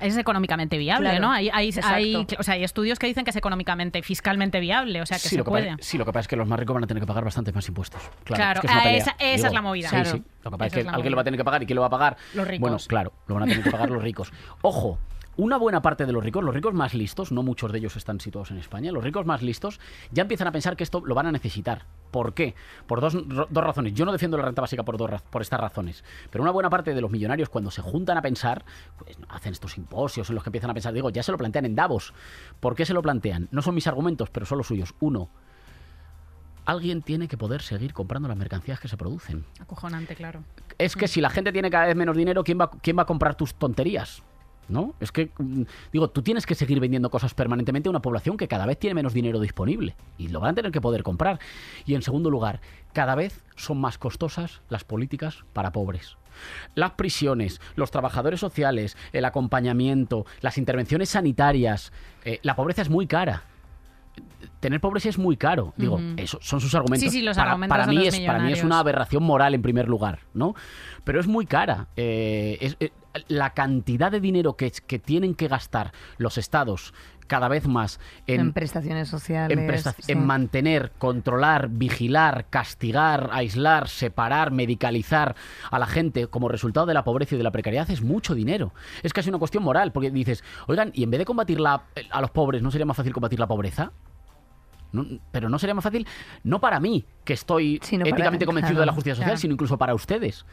[0.00, 1.32] Es económicamente viable, Claro, ¿no?
[1.32, 5.06] Hay, hay, hay- o sea, hay estudios que dicen que es económicamente, fiscalmente viable, o
[5.06, 5.66] sea, que sí, se lo que puede.
[5.70, 7.24] pasa, sí, lo que pasa es que los más ricos van a tener que pagar
[7.24, 8.00] bastantes más impuestos.
[8.24, 8.98] Claro, Claro, es que es una ah, pelea.
[8.98, 9.88] esa- esa es la movida.
[9.88, 10.10] Sí, Claro.
[10.10, 10.22] sí.
[10.42, 11.66] Lo que pasa Esa es que es alguien lo va a tener que pagar y
[11.66, 12.16] ¿quién lo va a pagar?
[12.34, 12.60] Los ricos.
[12.60, 14.32] Bueno, claro, lo van a tener que pagar los ricos.
[14.62, 14.98] Ojo,
[15.36, 18.20] una buena parte de los ricos, los ricos más listos, no muchos de ellos están
[18.20, 21.26] situados en España, los ricos más listos ya empiezan a pensar que esto lo van
[21.26, 21.86] a necesitar.
[22.10, 22.54] ¿Por qué?
[22.86, 23.94] Por dos, dos razones.
[23.94, 26.92] Yo no defiendo la renta básica por, dos, por estas razones, pero una buena parte
[26.92, 28.64] de los millonarios cuando se juntan a pensar,
[28.98, 31.66] pues hacen estos simposios en los que empiezan a pensar, digo, ya se lo plantean
[31.66, 32.12] en Davos.
[32.58, 33.48] ¿Por qué se lo plantean?
[33.52, 34.94] No son mis argumentos, pero son los suyos.
[34.98, 35.30] Uno,
[36.64, 39.44] alguien tiene que poder seguir comprando las mercancías que se producen.
[39.60, 40.42] Acojonante, claro.
[40.78, 43.06] Es que si la gente tiene cada vez menos dinero, ¿quién va, quién va a
[43.06, 44.22] comprar tus tonterías?
[44.70, 44.94] ¿No?
[45.00, 45.62] Es que, mm,
[45.92, 48.94] digo, tú tienes que seguir vendiendo cosas permanentemente a una población que cada vez tiene
[48.94, 51.38] menos dinero disponible y lo van a tener que poder comprar.
[51.84, 52.60] Y en segundo lugar,
[52.92, 56.16] cada vez son más costosas las políticas para pobres.
[56.74, 61.92] Las prisiones, los trabajadores sociales, el acompañamiento, las intervenciones sanitarias,
[62.24, 63.44] eh, la pobreza es muy cara
[64.60, 65.72] tener pobres es muy caro.
[65.76, 67.10] Digo, eso son sus argumentos.
[67.10, 69.62] Sí, sí, los para, argumentos para mí es para mí es una aberración moral en
[69.62, 70.54] primer lugar, ¿no?
[71.04, 71.88] Pero es muy cara.
[71.96, 72.90] Eh, es, eh,
[73.28, 76.94] la cantidad de dinero que, que tienen que gastar los estados
[77.26, 79.56] cada vez más en, En prestaciones sociales.
[79.56, 80.10] en, presta- sí.
[80.10, 85.36] en mantener, controlar, vigilar, castigar, aislar, separar, medicalizar
[85.70, 88.72] a la gente como resultado de la pobreza y de la precariedad es mucho dinero.
[89.04, 92.20] Es casi una cuestión moral, porque dices, oigan, y en vez de combatir la- a
[92.20, 93.92] los pobres, ¿no sería más fácil combatir la pobreza?
[94.92, 96.04] No, pero no sería más fácil,
[96.42, 99.40] no para mí, que estoy Sino para- éticamente convencido claro, de la justicia social, claro.
[99.40, 100.44] sino incluso para ustedes.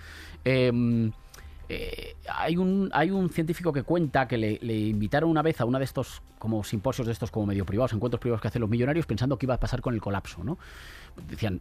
[0.46, 1.12] Eh,
[1.70, 5.66] eh, hay, un, hay un científico que cuenta que le, le invitaron una vez a
[5.66, 8.70] uno de estos como simposios de estos como medio privados, encuentros privados que hacen los
[8.70, 10.58] millonarios, pensando que iba a pasar con el colapso, ¿no?
[11.30, 11.60] Decían,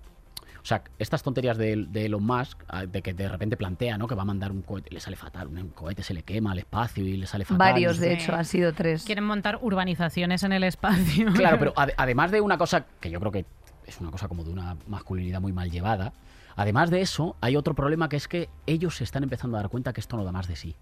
[0.63, 4.07] o sea, estas tonterías de, de Elon Musk, ah, de que de repente plantea, ¿no?
[4.09, 6.59] Que va a mandar un cohete, le sale fatal, un cohete se le quema al
[6.59, 7.59] espacio y le sale fatal.
[7.59, 8.23] Varios, no sé de qué.
[8.23, 9.05] hecho, han sido tres.
[9.05, 11.33] Quieren montar urbanizaciones en el espacio.
[11.35, 13.45] Claro, pero ade- además de una cosa que yo creo que
[13.87, 16.13] es una cosa como de una masculinidad muy mal llevada,
[16.57, 19.71] además de eso, hay otro problema que es que ellos se están empezando a dar
[19.71, 20.75] cuenta que esto no da más de sí.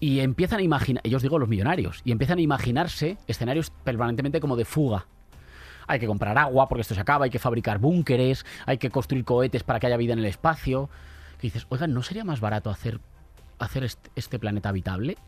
[0.00, 4.56] Y empiezan a imaginar, ellos digo los millonarios, y empiezan a imaginarse escenarios permanentemente como
[4.56, 5.06] de fuga.
[5.86, 9.24] Hay que comprar agua porque esto se acaba, hay que fabricar búnkeres, hay que construir
[9.24, 10.88] cohetes para que haya vida en el espacio.
[11.38, 13.00] Que dices, oigan, ¿no sería más barato hacer,
[13.58, 13.84] hacer
[14.14, 15.18] este planeta habitable?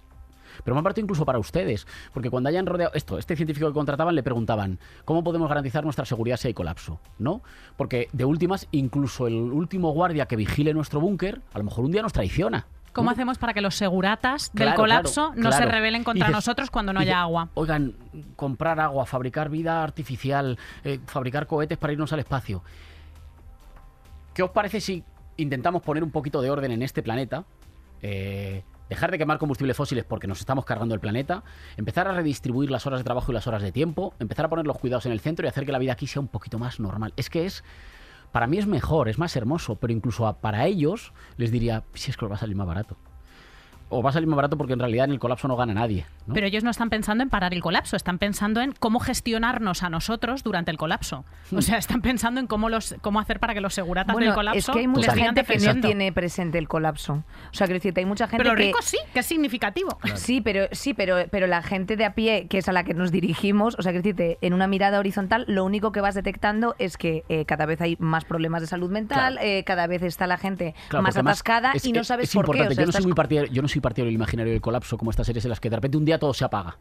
[0.65, 4.15] Pero más barato incluso para ustedes, porque cuando hayan rodeado esto, este científico que contrataban
[4.15, 7.01] le preguntaban, ¿cómo podemos garantizar nuestra seguridad si hay colapso?
[7.19, 7.43] ¿No?
[7.77, 11.93] Porque de últimas, incluso el último guardia que vigile nuestro búnker, a lo mejor un
[11.93, 12.67] día nos traiciona.
[12.93, 16.35] ¿Cómo hacemos para que los seguratas del Claro, colapso claro, no se rebelen contra Dices-
[16.35, 17.51] nosotros cuando no haya agua?
[17.53, 17.95] Oigan,
[18.37, 22.63] comprar agua, fabricar vida artificial, eh, fabricar cohetes para irnos al espacio.
[24.33, 25.05] ¿Qué os parece si
[25.37, 27.45] intentamos poner un poquito de orden en este planeta?
[28.01, 31.43] Eh, dejar de quemar combustibles fósiles porque nos estamos cargando el planeta,
[31.77, 34.67] empezar a redistribuir las horas de trabajo y las horas de tiempo, empezar a poner
[34.67, 36.81] los cuidados en el centro y hacer que la vida aquí sea un poquito más
[36.81, 37.13] normal.
[37.17, 37.65] Es que es,
[38.33, 42.17] para mí es mejor, es más hermoso, pero incluso para ellos les diría, si es
[42.17, 42.97] que os va a salir más barato.
[43.89, 46.07] O va a salir más barato porque en realidad en el colapso no gana nadie.
[46.27, 46.35] ¿no?
[46.35, 49.91] Pero ellos no están pensando en parar el colapso, están pensando en cómo gestionarnos a
[49.91, 51.25] nosotros durante el colapso.
[51.55, 54.35] O sea, están pensando en cómo los cómo hacer para que los seguratas Bueno, del
[54.35, 57.23] colapso es que hay mucha gente que no tiene presente el colapso.
[57.51, 58.67] O sea, quiero decirte, hay mucha gente Pero los que...
[58.67, 59.99] ricos sí, que es significativo.
[60.17, 62.95] Sí, pero sí, pero, pero la gente de a pie, que es a la que
[62.95, 66.75] nos dirigimos, o sea, que decirte, en una mirada horizontal, lo único que vas detectando
[66.79, 69.47] es que eh, cada vez hay más problemas de salud mental, Claro.
[69.47, 72.35] eh, cada vez está la gente Claro, más atascada es- y no es- sabes es
[72.35, 72.59] por qué.
[72.59, 72.73] importante.
[72.73, 74.99] O sea, yo, no soy muy partidario, yo no soy partidario del imaginario del colapso
[74.99, 76.79] como estas series en las que de repente un día todo se apaga.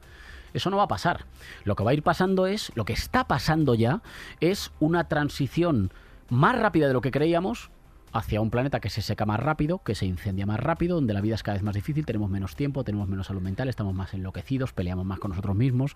[0.54, 1.26] Eso no va a pasar.
[1.64, 4.02] Lo que va a ir pasando es, lo que está pasando ya,
[4.40, 5.92] es una transición
[6.30, 7.70] más rápida de lo que creíamos
[8.18, 11.20] hacia un planeta que se seca más rápido, que se incendia más rápido, donde la
[11.22, 14.14] vida es cada vez más difícil, tenemos menos tiempo, tenemos menos salud mental, estamos más
[14.14, 15.96] enloquecidos, peleamos más con nosotros mismos.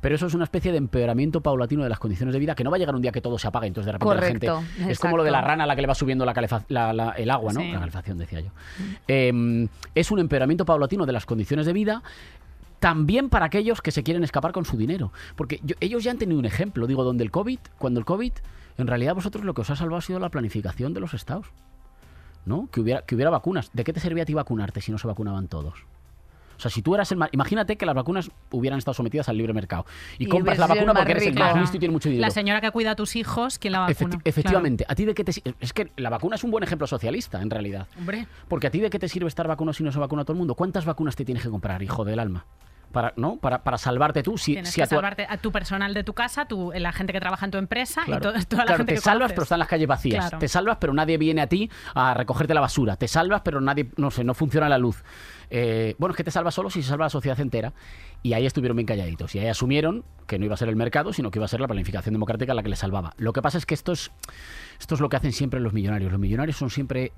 [0.00, 2.70] Pero eso es una especie de empeoramiento paulatino de las condiciones de vida que no
[2.70, 4.46] va a llegar un día que todo se apague, entonces de repente la gente...
[4.90, 6.32] Es como lo de la rana a la que le va subiendo la
[6.68, 7.60] la- la- el agua, ¿no?
[7.60, 7.70] Sí.
[7.72, 8.50] La calefacción, decía yo.
[9.06, 12.02] Eh, es un empeoramiento paulatino de las condiciones de vida
[12.78, 15.12] también para aquellos que se quieren escapar con su dinero.
[15.36, 18.32] Porque yo- ellos ya han tenido un ejemplo, digo, donde el COVID, cuando el COVID,
[18.78, 21.46] en realidad vosotros lo que os ha salvado ha sido la planificación de los estados.
[22.46, 22.68] ¿No?
[22.72, 23.70] Que hubiera, que hubiera vacunas.
[23.74, 25.74] ¿De qué te servía a ti vacunarte si no se vacunaban todos?
[26.56, 27.28] O sea, si tú eras el más...
[27.32, 29.84] Imagínate que las vacunas hubieran estado sometidas al libre mercado.
[30.18, 32.26] Y, Y compras la vacuna porque eres el más listo y tienes mucho dinero.
[32.26, 34.22] La señora que cuida a tus hijos, ¿quién la Efecti- vacuna?
[34.24, 34.84] efectivamente.
[34.88, 37.50] ¿A ti de qué te Es que la vacuna es un buen ejemplo socialista, en
[37.50, 37.86] realidad.
[37.98, 40.32] Hombre, Porque a ti de qué te sirve estar vacunado si no se vacuna todo
[40.32, 40.54] el mundo.
[40.56, 42.44] ¿Cuántas vacunas te tienes que comprar, hijo del alma?
[42.92, 43.36] Para, ¿no?
[43.36, 44.38] para, para salvarte tú.
[44.38, 46.90] Si, tienes si que a tu- salvarte a tu personal de tu casa, tu, la
[46.92, 48.30] gente que trabaja en tu empresa Claro.
[48.30, 49.34] y to- toda la Claro, gente te que salvas, conoces.
[49.34, 50.24] pero están las calles vacías.
[50.24, 50.38] Claro.
[50.38, 52.96] Te salvas, pero nadie viene a ti a recogerte la basura.
[52.96, 55.04] Te salvas, pero nadie, no sé, no funciona la luz.
[55.50, 57.72] Eh, bueno, es que te salvas solo si se salva la sociedad entera.
[58.22, 59.34] Y ahí estuvieron bien calladitos.
[59.34, 61.60] Y ahí asumieron que no iba a ser el mercado, sino que iba a ser
[61.60, 63.12] la planificación democrática la que les salvaba.
[63.18, 64.10] Lo que pasa es que esto es,
[64.80, 66.10] esto es lo que hacen siempre los millonarios.
[66.10, 67.12] Los millonarios son siempre.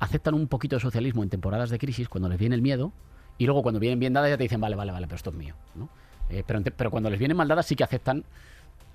[0.00, 2.92] aceptan un poquito de socialismo en temporadas de crisis, cuando les viene el miedo,
[3.38, 5.36] y luego cuando vienen bien dadas ya te dicen, vale, vale, vale, pero esto es
[5.36, 5.54] mío.
[5.76, 5.88] ¿no?
[6.28, 8.24] Eh, pero, pero cuando les vienen mal dadas sí que aceptan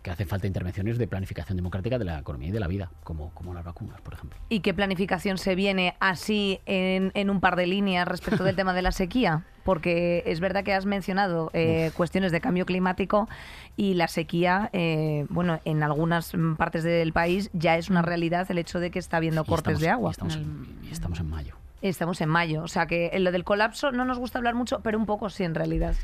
[0.03, 3.29] que hacen falta intervenciones de planificación democrática de la economía y de la vida, como,
[3.33, 4.37] como las vacunas, por ejemplo.
[4.49, 8.73] ¿Y qué planificación se viene así en, en un par de líneas respecto del tema
[8.73, 9.45] de la sequía?
[9.63, 13.29] Porque es verdad que has mencionado eh, cuestiones de cambio climático
[13.77, 18.57] y la sequía, eh, bueno, en algunas partes del país ya es una realidad el
[18.57, 20.11] hecho de que está habiendo Y cortes estamos- de y agua.
[20.11, 21.55] estamos, en, y estamos en mayo.
[21.83, 24.79] Estamos en mayo, o sea que en lo del colapso no nos gusta hablar mucho,
[24.79, 25.95] pero un poco sí en realidad.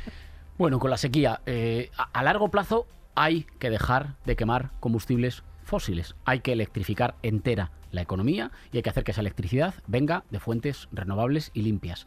[0.58, 6.16] Bueno, con la sequía, eh, a, largo plazo hay que dejar de quemar combustibles fósiles.
[6.26, 10.38] Hay que electrificar entera la economía y hay que hacer que esa electricidad venga de
[10.38, 12.06] fuentes renovables y limpias.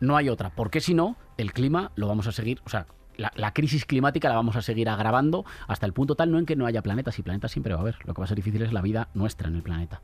[0.00, 3.32] No hay otra, porque si no, el clima lo vamos a seguir, o sea, la,
[3.36, 6.56] la crisis climática la vamos a seguir agravando hasta el punto tal no en que
[6.56, 7.96] no haya planetas, y planetas siempre va a haber.
[8.04, 10.02] Lo que va a ser difícil es la vida nuestra en el planeta.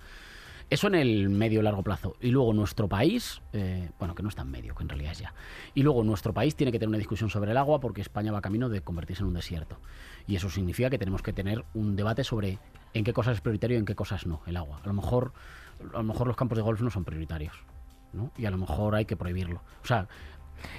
[0.70, 2.16] Eso en el medio largo plazo.
[2.20, 5.18] Y luego nuestro país, eh, bueno, que no es tan medio, que en realidad es
[5.18, 5.34] ya.
[5.74, 8.40] Y luego nuestro país tiene que tener una discusión sobre el agua porque España va
[8.40, 9.78] camino de convertirse en un desierto.
[10.28, 12.58] Y eso significa que tenemos que tener un debate sobre
[12.94, 14.80] en qué cosas es prioritario y en qué cosas no, el agua.
[14.84, 15.32] A lo mejor,
[15.92, 17.64] a lo mejor los campos de golf no son prioritarios.
[18.12, 18.30] ¿no?
[18.38, 19.62] Y a lo mejor hay que prohibirlo.
[19.82, 20.06] O sea,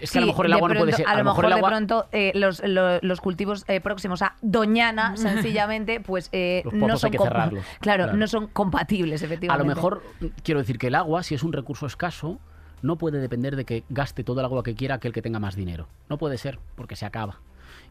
[0.01, 1.07] es que a lo Sí, mejor el agua no puede ser.
[1.07, 5.15] A lo mejor el de pronto eh, los, lo- los cultivos eh, próximos a Doñana,
[5.17, 7.65] sencillamente, pues eh, Los no son hay que compa- cerrarlos.
[7.79, 8.17] Claro, Claro.
[8.17, 9.67] no son compatibles, A efectivamente.
[9.67, 10.03] lo mejor,
[10.43, 12.39] quiero decir que el agua, si es un recurso escaso,
[12.81, 15.55] no puede depender de que gaste todo el agua que quiera aquel que tenga más
[15.55, 15.87] dinero.
[16.09, 17.39] No puede ser, porque se acaba.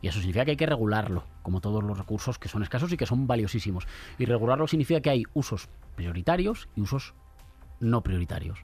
[0.02, 2.96] Y eso significa que hay que regularlo, como todos los recursos que son escasos y
[2.96, 3.86] que son valiosísimos.
[4.18, 7.14] Y regularlo significa que hay usos prioritarios y usos
[7.80, 8.58] no prioritarios.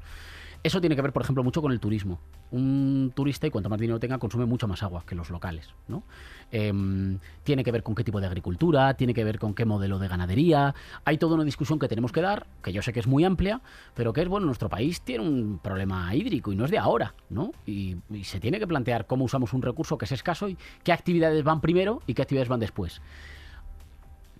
[0.67, 2.19] Eso tiene que ver, por ejemplo, mucho con el turismo.
[2.51, 5.73] Un turista, y cuanto más dinero tenga, consume mucho más agua que los locales.
[5.87, 6.03] ¿no?
[6.51, 10.01] Em, tiene que ver con qué tipo de agricultura, tiene que ver con qué modelo
[10.01, 10.75] de ganadería.
[11.05, 13.61] Hay toda una discusión que tenemos que dar, que yo sé que es muy amplia,
[13.95, 17.15] pero que es, bueno, nuestro país tiene un problema hídrico y no es de ahora,
[17.31, 17.53] ¿no?
[17.65, 20.91] Y, y se tiene que plantear cómo usamos un recurso que es escaso y qué
[20.93, 23.01] actividades van primero y qué actividades van después.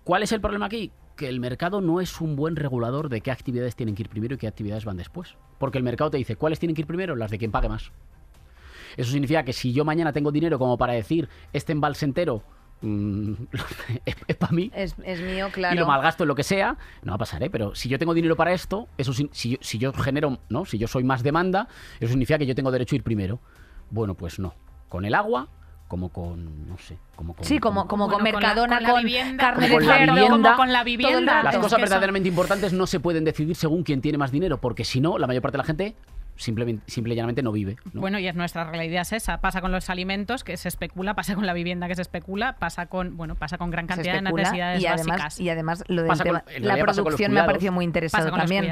[0.03, 0.91] ¿Cuál es el problema aquí?
[1.17, 4.35] Que el mercado no es un buen regulador de qué actividades tienen que ir primero
[4.35, 5.37] y qué actividades van después.
[5.59, 7.17] Porque el mercado te dice, ¿cuáles tienen que ir primero?
[7.17, 7.91] Las de quien pague más.
[8.97, 12.43] Eso significa que si yo mañana tengo dinero como para decir, este embalse entero
[12.81, 13.33] mm,
[14.27, 15.75] es, para mí, Es, es mío, claro.
[15.75, 17.51] y lo malgasto en lo que sea, no va a pasar, ¿eh?
[17.51, 20.65] Pero si yo tengo dinero para esto, eso si, yo, si yo genero, ¿no?
[20.65, 21.69] Si yo soy más demanda,
[22.01, 23.41] eso significa que yo tengo derecho a ir primero.
[23.91, 24.55] Bueno, pues no.
[24.89, 25.49] Con el agua,
[25.89, 27.45] como con, no sé, como con...
[27.45, 29.75] Sí, como, como Bueno, con con la- Mercadona, con con, la vivienda, carne como de
[29.75, 31.33] con la cerdo, vivienda, como con la todo el vivienda.
[31.35, 31.45] rato.
[31.45, 35.01] Las cosas verdaderamente importantes no se pueden decidir según quién tiene más dinero, porque si
[35.01, 35.97] no, la mayor parte de la gente
[36.37, 37.77] simplemente, simple y llanamente no vive.
[37.93, 38.01] ¿no?
[38.01, 39.41] Bueno, y es nuestra realidad es esa.
[39.41, 42.87] Pasa con los alimentos que se especula, pasa con la vivienda que se especula, pasa
[42.87, 45.41] con, bueno, pasa con gran cantidad de necesidades y además, básicas.
[45.41, 48.31] y además lo del con- tema, la con los producción me ha parecido muy interesante
[48.31, 48.65] también.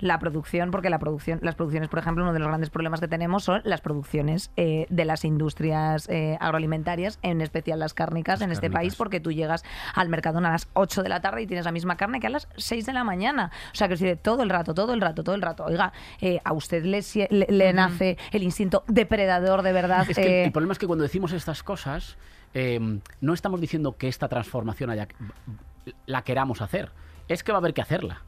[0.00, 3.08] La producción, porque la producción, las producciones, por ejemplo, uno de los grandes problemas que
[3.08, 8.46] tenemos son las producciones eh, de las industrias eh, agroalimentarias, en especial las cárnicas Las
[8.46, 9.64] en este país, porque tú llegas
[9.94, 12.30] al Mercadona a las 8 de la tarde y tienes la misma carne que a
[12.30, 13.50] las 6 de la mañana.
[13.72, 15.64] O sea, que si todo el rato, todo el rato, todo el rato.
[15.64, 20.06] Oiga, eh, a usted le, sie- le, le nace el instinto depredador de verdad.
[20.08, 22.16] Es que eh, el problema es que cuando decimos estas cosas,
[22.54, 22.80] eh,
[23.20, 25.08] no estamos diciendo que esta transformación haya,
[26.06, 26.90] la queramos hacer.
[27.28, 28.22] Es que va a haber que hacerla.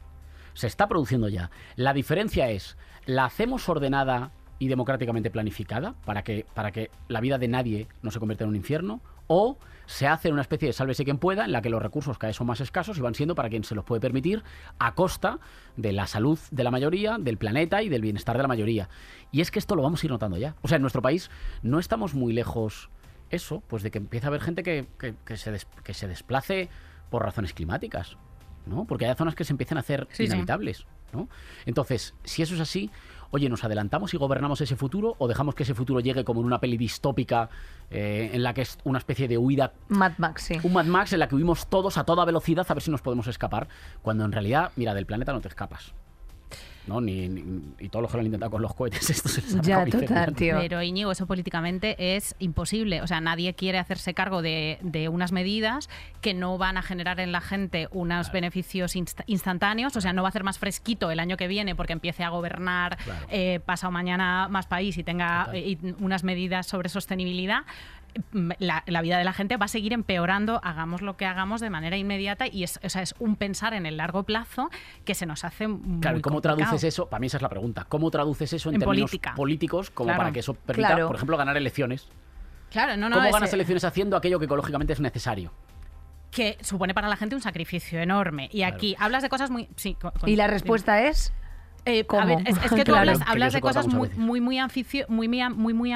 [0.53, 1.49] Se está produciendo ya.
[1.75, 7.37] La diferencia es, ¿la hacemos ordenada y democráticamente planificada para que, para que la vida
[7.37, 9.01] de nadie no se convierta en un infierno?
[9.31, 12.29] ¿O se hace una especie de sálvese quien pueda en la que los recursos cada
[12.29, 14.43] vez son más escasos y van siendo para quien se los puede permitir
[14.79, 15.39] a costa
[15.77, 18.89] de la salud de la mayoría, del planeta y del bienestar de la mayoría?
[19.31, 20.55] Y es que esto lo vamos a ir notando ya.
[20.61, 21.29] O sea, en nuestro país
[21.63, 22.89] no estamos muy lejos
[23.29, 26.07] eso, pues de que empieza a haber gente que, que- que se, des- que se
[26.07, 26.69] desplace
[27.11, 28.17] por razones climáticas,
[28.65, 28.85] ¿no?
[28.85, 30.23] Porque hay zonas que se empiezan a hacer Sí, sí.
[30.25, 31.29] inhabitables, ¿no?
[31.65, 32.89] Entonces, si eso es así,
[33.31, 36.47] oye, ¿nos adelantamos y gobernamos ese futuro o dejamos que ese futuro llegue como en
[36.47, 37.49] una peli distópica
[37.89, 40.59] eh, en la que es una especie de huida Mad Max, sí.
[40.63, 43.01] un Mad Max en la que huimos todos a toda velocidad a ver si nos
[43.01, 43.67] podemos escapar,
[44.01, 45.93] cuando en realidad, mira, del planeta no te escapas.
[46.87, 47.01] ¿No?
[47.01, 49.55] Ni, ni- y todos los que lo han intentado con los cohetes, esto se les
[49.55, 50.57] ha Ya, total, tío.
[50.59, 53.01] Pero Íñigo, eso políticamente es imposible.
[53.01, 55.89] O sea, nadie quiere hacerse cargo de, de unas medidas
[56.21, 59.95] que no van a generar en la gente unos beneficios insta- instantáneos.
[59.95, 62.29] O sea, no va a ser más fresquito el año que viene porque empiece a
[62.29, 63.25] gobernar Claro.
[63.29, 67.63] eh, pasado mañana más país y tenga eh, y unas medidas sobre sostenibilidad.
[68.33, 71.61] Mm, La, la vida de la gente va a seguir empeorando, hagamos lo que hagamos
[71.61, 74.71] de manera inmediata y es, o sea, es un pensar en el largo plazo
[75.05, 76.68] que se nos hace muy Claro, ¿y cómo complicado.
[76.69, 77.09] Traduces eso?
[77.09, 77.85] Para mí esa es la pregunta.
[77.89, 79.33] ¿Cómo traduces eso en, En términos política.
[79.35, 80.17] políticos como Claro.
[80.19, 81.07] para que eso permita, Claro.
[81.07, 82.07] por ejemplo, ganar elecciones?
[82.71, 85.51] Claro, no, no, ¿Cómo ganas elecciones haciendo aquello que ecológicamente es necesario?
[86.31, 88.49] que supone para la gente un sacrificio enorme.
[88.51, 88.75] Y Claro.
[88.75, 89.67] aquí hablas de cosas muy...
[89.77, 91.33] Sí, con- con- Y la respuesta es...
[91.85, 92.21] Eh, ¿Cómo?
[92.21, 92.97] a ver, es, es que tú Claro.
[92.99, 95.93] hablas, hablas de cosas muy, muy, muy, muy, muy, muy, muy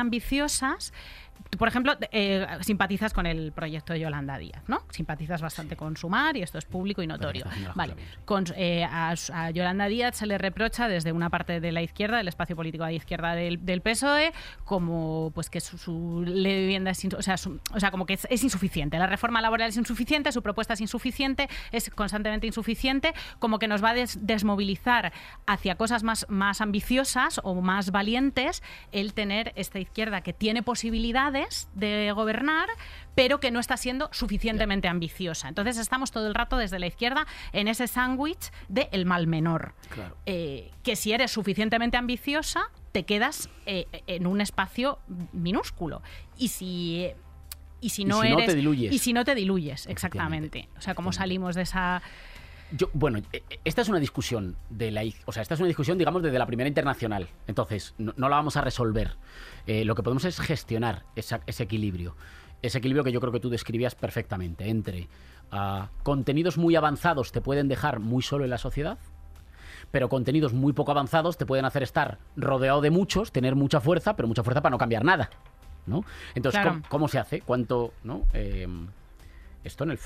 [1.53, 4.83] ambiciosas por ejemplo, eh, simpatizas con el proyecto de Yolanda Díaz, ¿no?
[4.89, 7.45] Simpatizas bastante con Sumar y esto es público y notorio.
[7.75, 7.95] Vale.
[8.25, 9.15] Con, eh, a,
[9.51, 12.91] Yolanda Díaz se le reprocha desde una parte de la izquierda, del espacio político de
[12.91, 14.33] la izquierda del, PSOE,
[14.63, 17.35] como pues que su, ley de vivienda es, o sea,
[17.73, 18.97] o sea como que es, insuficiente.
[18.97, 23.83] La reforma laboral es insuficiente, su propuesta es insuficiente, es constantemente insuficiente, como que nos
[23.83, 25.11] va a desmovilizar
[25.45, 31.42] hacia cosas más, más ambiciosas o más valientes el tener esta izquierda que tiene posibilidades
[31.73, 32.67] de gobernar,
[33.15, 35.47] pero que no está siendo suficientemente ambiciosa.
[35.47, 39.75] Entonces estamos todo el rato desde la izquierda en ese sándwich de el mal menor.
[40.25, 44.99] Eh, que si eres suficientemente ambiciosa, te quedas eh, en un espacio
[45.31, 46.01] minúsculo.
[46.37, 47.11] Y si
[47.81, 48.93] y si no eres te diluyes.
[48.93, 52.01] y si no te diluyes exactamente o sea cómo salimos de esa
[52.75, 55.67] yo, bueno, e, e, esta es una discusión de la, o sea, esta es una
[55.67, 57.27] discusión, digamos, desde la primera internacional.
[57.47, 59.15] Entonces, no, la vamos a resolver.
[59.67, 62.15] Eh, lo que podemos es gestionar ese equilibrio.
[62.61, 65.07] Ese equilibrio que yo creo que tú describías perfectamente entre
[65.51, 68.97] ah, contenidos muy avanzados te pueden dejar muy solo en la sociedad,
[69.91, 74.15] pero contenidos muy poco avanzados te pueden hacer estar rodeado de muchos, tener mucha fuerza,
[74.15, 75.29] pero mucha fuerza para no cambiar nada.
[75.85, 76.05] ¿no?
[76.35, 77.41] Entonces, ¿cómo, se hace?
[77.41, 77.93] ¿Cuánto?
[78.03, 78.23] ¿no?
[78.33, 78.65] Eh,
[79.63, 79.99] esto en, el,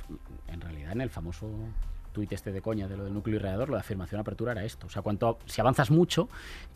[0.48, 1.48] en realidad en el famoso
[2.18, 4.88] tuit este de coña de lo del núcleo irradiador, lo de afirmación apertura era esto.
[4.88, 6.30] O sea, cuanto, si avanzas mucho,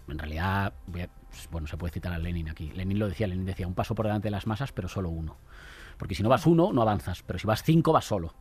[0.08, 1.10] en realidad, pues,
[1.50, 2.70] bueno, se puede citar a Lenin aquí.
[2.70, 5.38] Lenin lo decía, Lenin decía, un paso por delante de las masas, pero solo uno.
[5.98, 8.36] Porque si no vas uno, no avanzas, pero si vas cinco, vas solo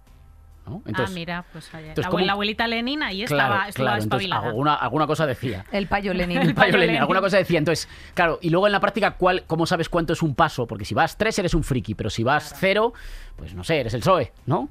[0.66, 4.02] ah, mira, pues la, abuelita Lenin ahí estaba, claro,
[4.32, 5.64] alguna, alguna, cosa decía.
[5.72, 6.38] El payo Lenin.
[6.38, 7.58] El payo, Lenin, alguna cosa decía.
[7.58, 10.66] Entonces, claro, y luego en la práctica, ¿cuál, ¿cómo sabes cuánto es un paso?
[10.66, 12.92] Porque si vas tres eres un friki, pero si vas cero,
[13.36, 14.68] pues no sé, eres el PSOE, ¿no?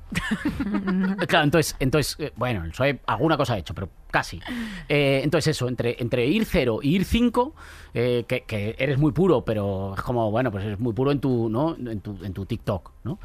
[1.28, 4.40] claro, entonces, entonces eh, bueno, el PSOE alguna cosa ha hecho, pero casi.
[4.88, 7.56] Eh, entonces eso, entre, entre ir cero y ir cinco,
[7.94, 11.20] eh, que, que, eres muy puro, pero es como, bueno, pues eres muy puro en
[11.20, 11.76] tu, ¿no?
[11.76, 13.20] en tu, en tu TikTok, ¿no?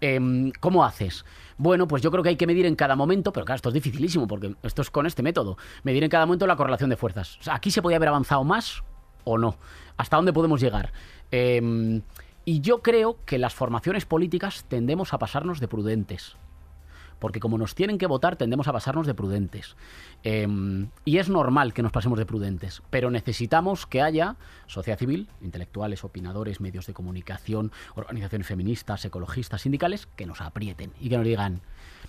[0.00, 1.24] Em, ¿Cómo haces?
[1.56, 3.74] Bueno, pues yo creo que hay que medir en cada momento, pero claro, esto es
[3.74, 7.38] dificilísimo porque esto es con este método, medir en cada momento la correlación de fuerzas.
[7.50, 8.82] aquí se podía haber avanzado más
[9.24, 9.56] o no.
[9.96, 10.92] ¿Hasta dónde podemos llegar?
[11.30, 12.02] Em,
[12.44, 16.36] y yo creo que las formaciones políticas tendemos a pasarnos de prudentes
[17.24, 19.76] porque como nos tienen que votar tendemos a pasarnos de prudentes.
[20.24, 25.30] Em, y es normal que nos pasemos de prudentes, pero necesitamos que haya sociedad civil,
[25.40, 31.24] intelectuales, opinadores, medios de comunicación, organizaciones feministas, ecologistas, sindicales, que nos aprieten y que nos
[31.24, 31.62] digan,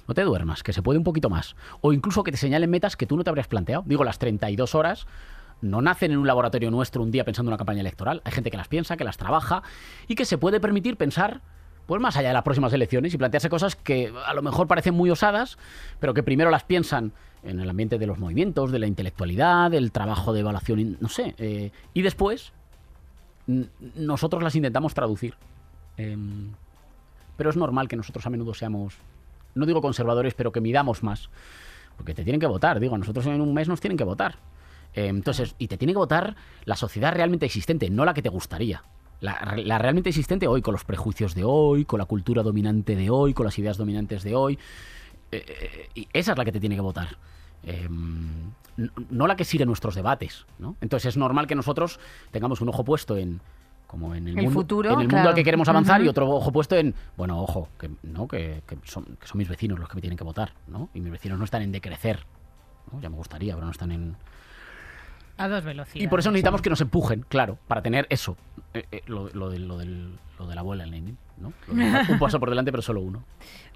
[0.05, 1.55] no te duermas, que se puede un poquito más.
[1.79, 3.85] O incluso que te señalen metas que tú no te habrías planteado.
[3.87, 5.07] Digo, las 32 horas
[5.61, 8.21] no nacen en un laboratorio nuestro un día pensando en una campaña electoral.
[8.25, 9.63] Hay gente que las piensa, que las trabaja
[10.09, 11.39] y que se puede permitir pensar
[11.85, 14.95] pues más allá de las próximas elecciones y plantearse cosas que a lo mejor parecen
[14.95, 15.57] muy osadas,
[15.99, 17.11] pero que primero las piensan
[17.43, 21.35] en el ambiente de los movimientos, de la intelectualidad, del trabajo de evaluación, no sé,
[21.37, 22.53] eh, y después
[23.95, 25.35] nosotros las intentamos traducir.
[25.97, 26.51] Em,
[27.37, 28.95] pero es normal que nosotros a menudo seamos,
[29.53, 31.29] no digo conservadores, pero que midamos más,
[31.97, 34.37] porque te tienen que votar, digo, a nosotros en un mes nos tienen que votar.
[34.93, 38.29] Em, entonces, y te tiene que votar la sociedad realmente existente, no la que te
[38.29, 38.83] gustaría.
[39.21, 43.33] La, realmente existente hoy, con los prejuicios de hoy, con la cultura dominante de hoy,
[43.33, 44.59] con las ideas dominantes de hoy.
[45.31, 47.17] Eh, eh, esa es la que te tiene que votar.
[47.63, 48.51] Em,
[49.09, 50.45] no la que sigue nuestros debates.
[50.59, 50.75] ¿no?
[50.81, 51.99] Entonces es normal que nosotros
[52.31, 53.41] tengamos un ojo puesto en
[53.87, 56.51] como en el, mundo, futuro, en el mundo al que queremos avanzar y otro ojo
[56.51, 58.27] puesto en, bueno, ojo, que, ¿no?
[58.27, 60.89] Que, son, que son mis vecinos los que me tienen que votar, ¿no?
[60.93, 62.25] Y mis vecinos no están en decrecer,
[62.91, 62.99] ¿no?
[62.99, 64.17] ya me gustaría, pero no están en,
[65.37, 66.03] a dos velocidades.
[66.03, 68.37] Y por eso necesitamos que nos empujen, claro, para tener eso,
[68.73, 71.17] eh, eh, lo, lo, de, lo, del, lo de la abuela en Lenin.
[71.41, 73.23] Un paso por delante, pero solo uno.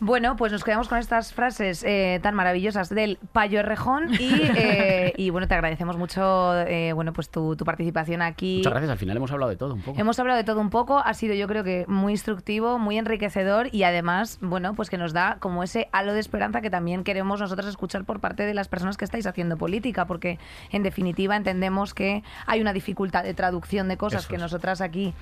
[0.02, 5.14] Bueno, pues nos quedamos con estas frases eh, tan maravillosas del Payo Errejón y, eh,
[5.18, 8.58] y, bueno, te agradecemos mucho eh, bueno, pues tu, participación aquí.
[8.60, 10.00] Muchas gracias, al final hemos hablado de todo un poco.
[10.00, 13.68] Hemos hablado de todo un poco, ha sido yo creo que muy instructivo, muy enriquecedor
[13.74, 17.42] y además, bueno, pues que nos da como ese halo de esperanza que también queremos
[17.42, 20.40] nosotros escuchar por parte de las personas que estáis haciendo política, porque
[20.72, 25.14] en definitiva entendemos que hay una dificultad de traducción de cosas que nosotras aquí,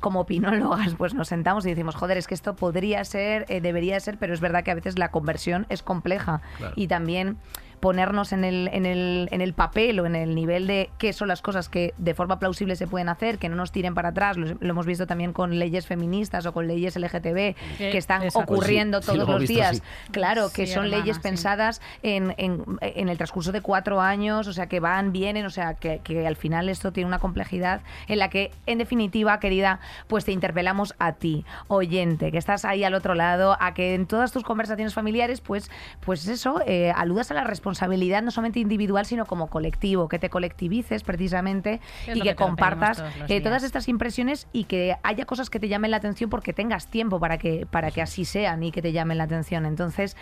[0.00, 1.30] como opinólogas, pues nos
[1.64, 4.70] y decimos, joder, es que esto podría ser, eh, debería ser, pero es verdad que
[4.70, 6.40] a veces la conversión es compleja.
[6.74, 7.36] Y también
[7.84, 11.28] ponernos en el, en, el, en el papel o en el nivel de qué son
[11.28, 14.38] las cosas que de forma plausible se pueden hacer, que no nos tiren para atrás.
[14.38, 19.28] Lo, hemos visto también con leyes feministas o con leyes LGTB que están ocurriendo todos
[19.28, 19.82] los días.
[20.12, 24.66] Claro, que son leyes pensadas en, en, en, el transcurso de cuatro años, o sea,
[24.66, 28.30] que van, vienen, o sea, que, que al final esto tiene una complejidad en la
[28.30, 33.14] que, en definitiva, querida, pues te interpelamos a ti, oyente, que estás ahí al otro
[33.14, 35.70] lado, a que en todas tus conversaciones familiares, pues,
[36.00, 40.20] pues eso, eh, aludas a la responsabilidad responsabilidad no solamente individual, sino como colectivo, que
[40.20, 45.50] te colectivices precisamente Es y que, compartas eh, todas estas impresiones y que haya cosas
[45.50, 48.70] que te llamen la atención porque tengas tiempo para que, para que así sean y
[48.70, 49.66] que te llamen la atención.
[49.66, 50.16] Entonces,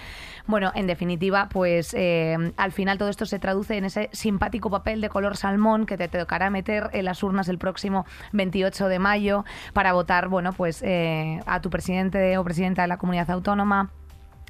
[0.47, 5.03] bueno, en definitiva, pues eh, al final todo esto se traduce en ese simpático papel
[5.03, 9.45] de color salmón que te tocará meter en las urnas el próximo 28 de mayo
[9.75, 13.91] para votar, bueno, pues eh, a tu presidente o presidenta de la comunidad autónoma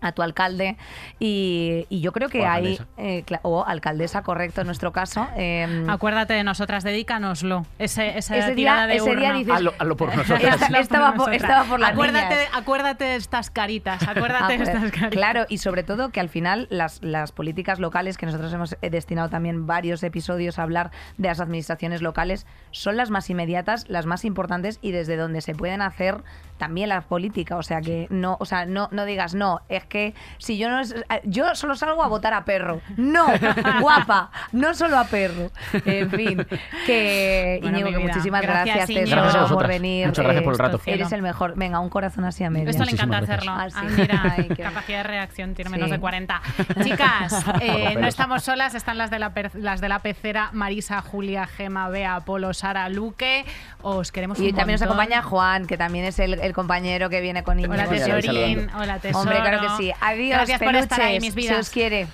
[0.02, 0.76] a tu alcalde
[1.18, 5.86] y, y yo creo que O hay eh, o alcaldesa correcto en nuestro caso eh,
[5.88, 7.64] Acuérdate de nosotras, dedícanoslo.
[7.78, 10.10] Ese, esa Ese día- tirada de ese día dices- Hazlo, hazlo por
[10.78, 12.48] estaba por- estaba por las acuérdate, niñas.
[12.54, 15.10] acuérdate de estas caritas, acuérdate de estas caritas.
[15.10, 18.90] Claro, y sobre todo que al final las, las políticas locales, que nosotros hemos eh,
[18.90, 24.06] destinado también varios episodios a hablar de las administraciones locales, son las más inmediatas, las
[24.06, 26.22] más importantes y desde donde se pueden hacer
[26.58, 27.56] también la política.
[27.56, 30.80] O sea que no, o sea, no, no digas, no, es que si yo no
[30.80, 32.80] es- eh, yo solo salgo a votar a perro.
[32.96, 33.26] No,
[33.80, 35.50] guapa, no solo a perro.
[35.84, 36.46] En fin,
[36.86, 37.98] que Bueno, vida.
[37.98, 40.06] muchísimas Gracias, gracias, por venir.
[40.06, 40.80] Muchas gracias Eh, por el rato.
[40.86, 41.54] Eres el mejor.
[41.56, 42.70] Venga, un corazón así a media.
[42.70, 43.52] Esto le encanta hacerlo.
[43.52, 43.94] Ah, Ah, sí.
[44.00, 45.76] mira, Ay, qué- capacidad de reacción tiene Sí.
[45.76, 46.40] menos de 40.
[46.82, 51.00] Chicas, eh, no estamos solas, están las de, la per- las de la pecera, Marisa,
[51.02, 53.44] Julia, Gema, Bea, Polo, Sara, Luque.
[53.82, 57.20] Os queremos Y un también nos acompaña Juan, que también es el, el compañero que
[57.20, 57.74] viene con Íñigo.
[57.74, 58.68] Hola, tesorín.
[58.78, 59.20] Hola, tesoro.
[59.20, 59.81] Hombre, claro que sí.
[60.00, 61.58] Adiós, Gracias por estar ahí, mis Se vidas.
[61.60, 62.06] os quiere.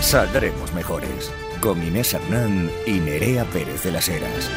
[0.00, 1.32] Saldremos mejores.
[1.60, 4.50] Con Inés Hernán y Nerea Pérez de las Heras.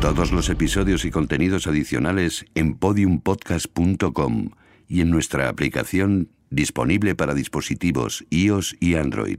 [0.00, 4.50] Todos los episodios y contenidos adicionales en podiumpodcast.com
[4.88, 9.38] y en nuestra aplicación disponible para dispositivos iOS y Android.